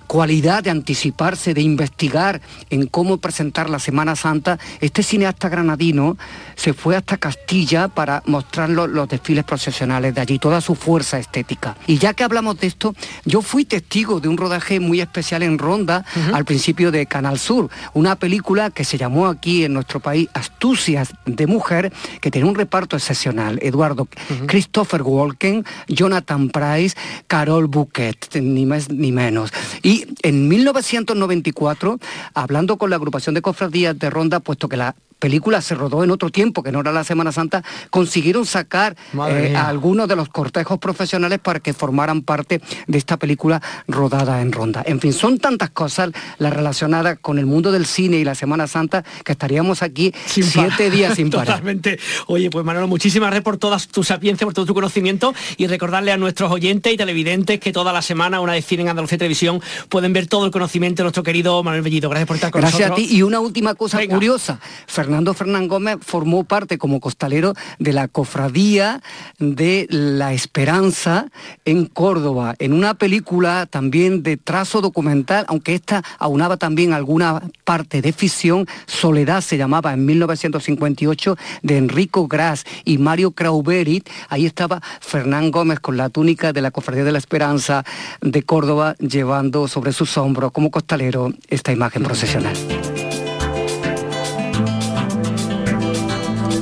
cualidad 0.07 0.63
de 0.63 0.71
anticiparse, 0.71 1.53
de 1.53 1.61
investigar 1.61 2.41
en 2.69 2.87
cómo 2.87 3.17
presentar 3.17 3.69
la 3.69 3.79
Semana 3.79 4.15
Santa, 4.15 4.57
este 4.79 5.03
cineasta 5.03 5.49
granadino 5.49 6.17
se 6.55 6.73
fue 6.73 6.95
hasta 6.95 7.17
Castilla 7.17 7.87
para 7.87 8.23
mostrar 8.25 8.69
los 8.69 9.07
desfiles 9.07 9.43
procesionales 9.43 10.15
de 10.15 10.21
allí, 10.21 10.39
toda 10.39 10.61
su 10.61 10.75
fuerza 10.75 11.19
estética. 11.19 11.75
Y 11.85 11.97
ya 11.97 12.13
que 12.13 12.23
hablamos 12.23 12.59
de 12.59 12.67
esto, 12.67 12.95
yo 13.25 13.41
fui 13.41 13.65
testigo 13.65 14.19
de 14.19 14.27
un 14.27 14.37
rodaje 14.37 14.79
muy 14.79 15.01
especial 15.01 15.43
en 15.43 15.57
Ronda 15.57 16.05
al 16.33 16.45
principio 16.45 16.91
de 16.91 17.05
Canal 17.05 17.37
Sur, 17.37 17.69
una 17.93 18.15
película 18.15 18.71
que 18.71 18.83
se 18.83 18.97
llamó 18.97 19.27
aquí 19.27 19.63
en 19.63 19.73
nuestro 19.73 19.99
país 19.99 20.29
Astucias 20.33 21.13
de 21.25 21.47
Mujer, 21.47 21.91
que 22.21 22.31
tiene 22.31 22.47
un 22.47 22.55
reparto 22.55 22.95
excepcional. 22.95 23.59
Eduardo, 23.61 24.07
Christopher 24.47 25.01
Walken, 25.01 25.65
Jonathan 25.87 26.49
Price, 26.49 26.95
Carol 27.27 27.67
Bouquet, 27.67 28.17
ni 28.41 28.65
más 28.65 28.89
ni 28.89 29.11
menos. 29.11 29.51
Y 29.83 29.96
en 30.21 30.47
1994, 30.47 31.99
hablando 32.33 32.77
con 32.77 32.89
la 32.89 32.95
agrupación 32.97 33.35
de 33.35 33.41
cofradías 33.41 33.97
de 33.97 34.09
Ronda, 34.09 34.39
puesto 34.39 34.69
que 34.69 34.77
la 34.77 34.95
película 35.19 35.61
se 35.61 35.75
rodó 35.75 36.03
en 36.03 36.11
otro 36.11 36.29
tiempo, 36.29 36.63
que 36.63 36.71
no 36.71 36.81
era 36.81 36.91
la 36.91 37.03
Semana 37.03 37.31
Santa, 37.31 37.63
consiguieron 37.89 38.45
sacar 38.45 38.95
eh, 39.29 39.53
a 39.55 39.67
algunos 39.67 40.07
de 40.07 40.15
los 40.15 40.29
cortejos 40.29 40.79
profesionales 40.79 41.39
para 41.39 41.59
que 41.59 41.73
formaran 41.73 42.21
parte 42.21 42.61
de 42.87 42.97
esta 42.97 43.17
película 43.17 43.61
rodada 43.87 44.41
en 44.41 44.51
Ronda. 44.51 44.83
En 44.85 44.99
fin, 44.99 45.13
son 45.13 45.39
tantas 45.39 45.71
cosas 45.71 46.11
las 46.37 46.53
relacionadas 46.53 47.17
con 47.19 47.39
el 47.39 47.45
mundo 47.45 47.71
del 47.71 47.85
cine 47.85 48.17
y 48.17 48.23
la 48.23 48.35
Semana 48.35 48.67
Santa 48.67 49.03
que 49.23 49.31
estaríamos 49.31 49.81
aquí 49.83 50.13
siete 50.25 50.89
días 50.89 51.15
sin 51.15 51.29
parar. 51.31 51.47
Totalmente. 51.47 51.99
Oye, 52.27 52.49
pues 52.49 52.65
Manolo, 52.65 52.87
muchísimas 52.87 53.29
gracias 53.29 53.43
por 53.43 53.57
toda 53.57 53.77
tu 53.79 54.03
sapiencia, 54.03 54.45
por 54.45 54.53
todo 54.53 54.65
tu 54.65 54.73
conocimiento 54.73 55.33
y 55.57 55.67
recordarle 55.67 56.11
a 56.11 56.17
nuestros 56.17 56.51
oyentes 56.51 56.93
y 56.93 56.97
televidentes 56.97 57.59
que 57.59 57.71
toda 57.71 57.93
la 57.93 58.01
semana, 58.01 58.39
una 58.39 58.53
vez 58.53 58.65
cine 58.65 58.83
en 58.83 58.89
Andalucía 58.89 59.17
Televisión, 59.17 59.61
pueden 59.89 60.13
ver 60.13 60.27
todo 60.27 60.45
el 60.45 60.51
conocimiento 60.51 61.01
de 61.01 61.05
nuestro 61.05 61.23
querido 61.23 61.63
Manuel 61.63 61.81
Bellito. 61.81 62.09
Gracias 62.09 62.27
por 62.27 62.35
estar 62.35 62.51
con 62.51 62.61
nosotros. 62.61 62.87
Gracias 62.87 63.07
a 63.07 63.09
ti. 63.09 63.15
Y 63.15 63.21
una 63.23 63.39
última 63.39 63.75
cosa 63.75 64.05
curiosa. 64.07 64.59
Fernando 65.07 65.33
Fernán 65.33 65.69
Gómez 65.69 65.99
formó 66.01 66.43
parte 66.43 66.77
como 66.77 66.99
costalero 66.99 67.53
de 67.79 67.93
la 67.93 68.09
cofradía 68.09 69.01
de 69.39 69.87
la 69.89 70.33
Esperanza 70.33 71.27
en 71.63 71.85
Córdoba, 71.85 72.55
en 72.59 72.73
una 72.73 72.93
película 72.95 73.67
también 73.67 74.21
de 74.21 74.35
trazo 74.35 74.81
documental, 74.81 75.45
aunque 75.47 75.75
esta 75.75 76.03
aunaba 76.19 76.57
también 76.57 76.91
alguna 76.91 77.41
parte 77.63 78.01
de 78.01 78.11
ficción, 78.11 78.67
Soledad 78.85 79.39
se 79.39 79.55
llamaba 79.55 79.93
en 79.93 80.05
1958, 80.05 81.37
de 81.61 81.77
Enrico 81.77 82.27
Gras 82.27 82.65
y 82.83 82.97
Mario 82.97 83.31
Crauberit. 83.31 84.09
Ahí 84.27 84.45
estaba 84.45 84.81
Fernán 84.99 85.51
Gómez 85.51 85.79
con 85.79 85.95
la 85.95 86.09
túnica 86.09 86.51
de 86.51 86.61
la 86.61 86.71
Cofradía 86.71 87.05
de 87.05 87.13
la 87.13 87.19
Esperanza 87.19 87.85
de 88.19 88.43
Córdoba, 88.43 88.95
llevando 88.99 89.69
sobre 89.69 89.93
sus 89.93 90.17
hombros 90.17 90.51
como 90.51 90.69
costalero 90.69 91.31
esta 91.47 91.71
imagen 91.71 92.03
procesional. 92.03 92.57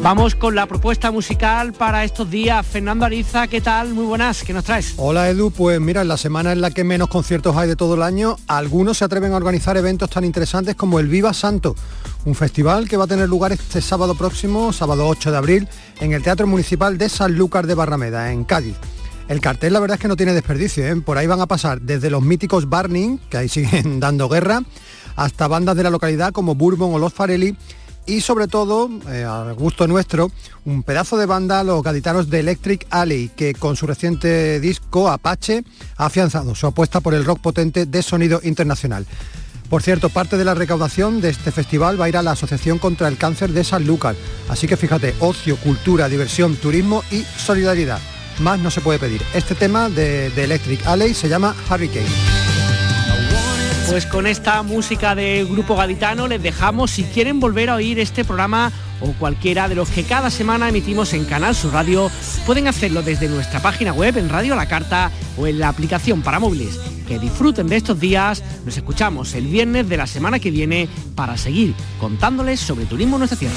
Vamos 0.06 0.36
con 0.36 0.54
la 0.54 0.68
propuesta 0.68 1.10
musical 1.10 1.74
para 1.74 2.04
estos 2.04 2.30
días. 2.30 2.64
Fernando 2.64 3.06
Ariza, 3.06 3.48
¿qué 3.48 3.60
tal? 3.60 3.96
Muy 3.96 4.06
buenas, 4.06 4.44
¿qué 4.44 4.54
nos 4.54 4.64
traes? 4.64 4.94
Hola 4.98 5.28
Edu, 5.32 5.50
pues 5.50 5.82
mira, 5.82 6.04
en 6.04 6.08
la 6.08 6.18
semana 6.18 6.52
en 6.52 6.62
la 6.62 6.70
que 6.70 6.84
menos 6.84 7.08
conciertos 7.08 7.58
hay 7.58 7.68
de 7.68 7.76
todo 7.76 7.96
el 7.96 8.04
año, 8.04 8.36
algunos 8.46 9.00
se 9.00 9.06
atreven 9.06 9.34
a 9.34 9.38
organizar 9.38 9.78
eventos 9.78 10.12
tan 10.12 10.24
interesantes 10.24 10.76
como 10.76 11.00
el 11.00 11.08
Viva 11.08 11.34
Santo, 11.34 11.76
un 12.24 12.36
festival 12.36 12.88
que 12.88 12.98
va 12.98 13.06
a 13.06 13.08
tener 13.08 13.28
lugar 13.28 13.52
este 13.52 13.82
sábado 13.82 14.14
próximo, 14.14 14.72
sábado 14.74 15.08
8 15.08 15.32
de 15.32 15.38
abril, 15.38 15.68
en 16.00 16.14
el 16.14 16.22
Teatro 16.22 16.46
Municipal 16.46 17.00
de 17.00 17.10
Sanlúcar 17.10 17.66
de 17.66 17.74
Barrameda, 17.74 18.32
en 18.32 18.44
Cádiz. 18.44 18.76
El 19.28 19.42
cartel 19.42 19.74
la 19.74 19.80
verdad 19.80 19.96
es 19.96 20.02
que 20.02 20.08
no 20.08 20.16
tiene 20.16 20.34
desperdicio, 20.34 20.86
¿eh? 20.86 20.96
por 20.98 21.18
ahí 21.18 21.26
van 21.26 21.42
a 21.42 21.48
pasar 21.48 21.82
desde 21.82 22.12
los 22.12 22.22
míticos 22.22 22.70
Barning, 22.70 23.18
que 23.28 23.38
ahí 23.38 23.50
siguen 23.50 24.00
dando 24.00 24.30
guerra, 24.30 24.62
hasta 25.16 25.48
bandas 25.48 25.76
de 25.76 25.82
la 25.82 25.90
localidad 25.90 26.32
como 26.32 26.54
Bourbon 26.54 26.94
o 26.94 27.00
Los 27.00 27.12
Farelli, 27.12 27.58
y 28.06 28.22
sobre 28.22 28.48
todo, 28.48 28.90
eh, 29.10 29.24
al 29.24 29.54
gusto 29.56 29.88
nuestro, 29.88 30.32
un 30.66 30.84
pedazo 30.84 31.18
de 31.18 31.26
banda, 31.26 31.64
los 31.64 31.82
gaditanos 31.84 32.30
de 32.30 32.40
Electric 32.40 32.86
Alley, 32.90 33.30
que 33.36 33.54
con 33.54 33.76
su 33.76 33.88
reciente 33.88 34.60
disco 34.60 35.10
Apache 35.10 35.64
ha 35.98 36.06
afianzado 36.06 36.56
su 36.56 36.68
apuesta 36.68 37.00
por 37.00 37.14
el 37.14 37.26
rock 37.26 37.40
potente 37.40 37.86
de 37.86 38.04
sonido 38.04 38.40
internacional. 38.44 39.06
Por 39.70 39.82
cierto, 39.82 40.10
parte 40.10 40.38
de 40.38 40.46
la 40.46 40.54
recaudación 40.54 41.22
de 41.22 41.30
este 41.30 41.52
festival 41.52 42.00
va 42.00 42.06
a 42.06 42.10
ir 42.10 42.18
a 42.18 42.22
la 42.22 42.32
Asociación 42.32 42.78
contra 42.78 43.08
el 43.08 43.18
Cáncer 43.18 43.52
de 43.52 43.64
San 43.64 43.86
Lucas. 43.86 44.16
Así 44.48 44.68
que 44.68 44.78
fíjate, 44.78 45.16
ocio, 45.20 45.58
cultura, 45.58 46.08
diversión, 46.08 46.56
turismo 46.56 47.04
y 47.12 47.24
solidaridad. 47.38 48.00
Más 48.40 48.60
no 48.60 48.70
se 48.70 48.82
puede 48.82 49.00
pedir. 49.00 49.22
Este 49.34 49.56
tema 49.56 49.90
de, 49.90 50.30
de 50.30 50.44
Electric 50.44 50.86
Alley 50.86 51.14
se 51.14 51.30
llama 51.30 51.56
Hurricane. 51.70 52.65
Pues 53.90 54.06
con 54.08 54.26
esta 54.26 54.64
música 54.64 55.14
de 55.14 55.46
Grupo 55.46 55.76
Gaditano 55.76 56.28
les 56.28 56.42
dejamos, 56.42 56.92
si 56.92 57.04
quieren 57.04 57.40
volver 57.40 57.70
a 57.70 57.76
oír 57.76 58.00
este 58.00 58.26
programa 58.26 58.72
o 59.00 59.14
cualquiera 59.14 59.70
de 59.70 59.76
los 59.76 59.90
que 59.90 60.04
cada 60.04 60.32
semana 60.32 60.68
emitimos 60.68 61.14
en 61.14 61.26
Canal 61.26 61.56
Sur 61.56 61.74
Radio, 61.74 62.10
pueden 62.46 62.68
hacerlo 62.68 63.04
desde 63.04 63.30
nuestra 63.30 63.62
página 63.62 63.94
web 63.94 64.18
en 64.18 64.30
Radio 64.30 64.56
La 64.56 64.68
Carta 64.68 65.12
o 65.38 65.46
en 65.46 65.60
la 65.60 65.70
aplicación 65.70 66.24
para 66.24 66.40
móviles. 66.40 66.80
Que 67.08 67.20
disfruten 67.20 67.68
de 67.68 67.78
estos 67.78 68.00
días, 68.00 68.44
nos 68.66 68.76
escuchamos 68.76 69.34
el 69.36 69.46
viernes 69.46 69.88
de 69.88 69.98
la 69.98 70.08
semana 70.08 70.40
que 70.40 70.52
viene 70.52 70.90
para 71.16 71.38
seguir 71.38 71.76
contándoles 72.00 72.60
sobre 72.60 72.86
turismo 72.86 73.18
en 73.18 73.20
nuestra 73.20 73.40
tierra. 73.40 73.56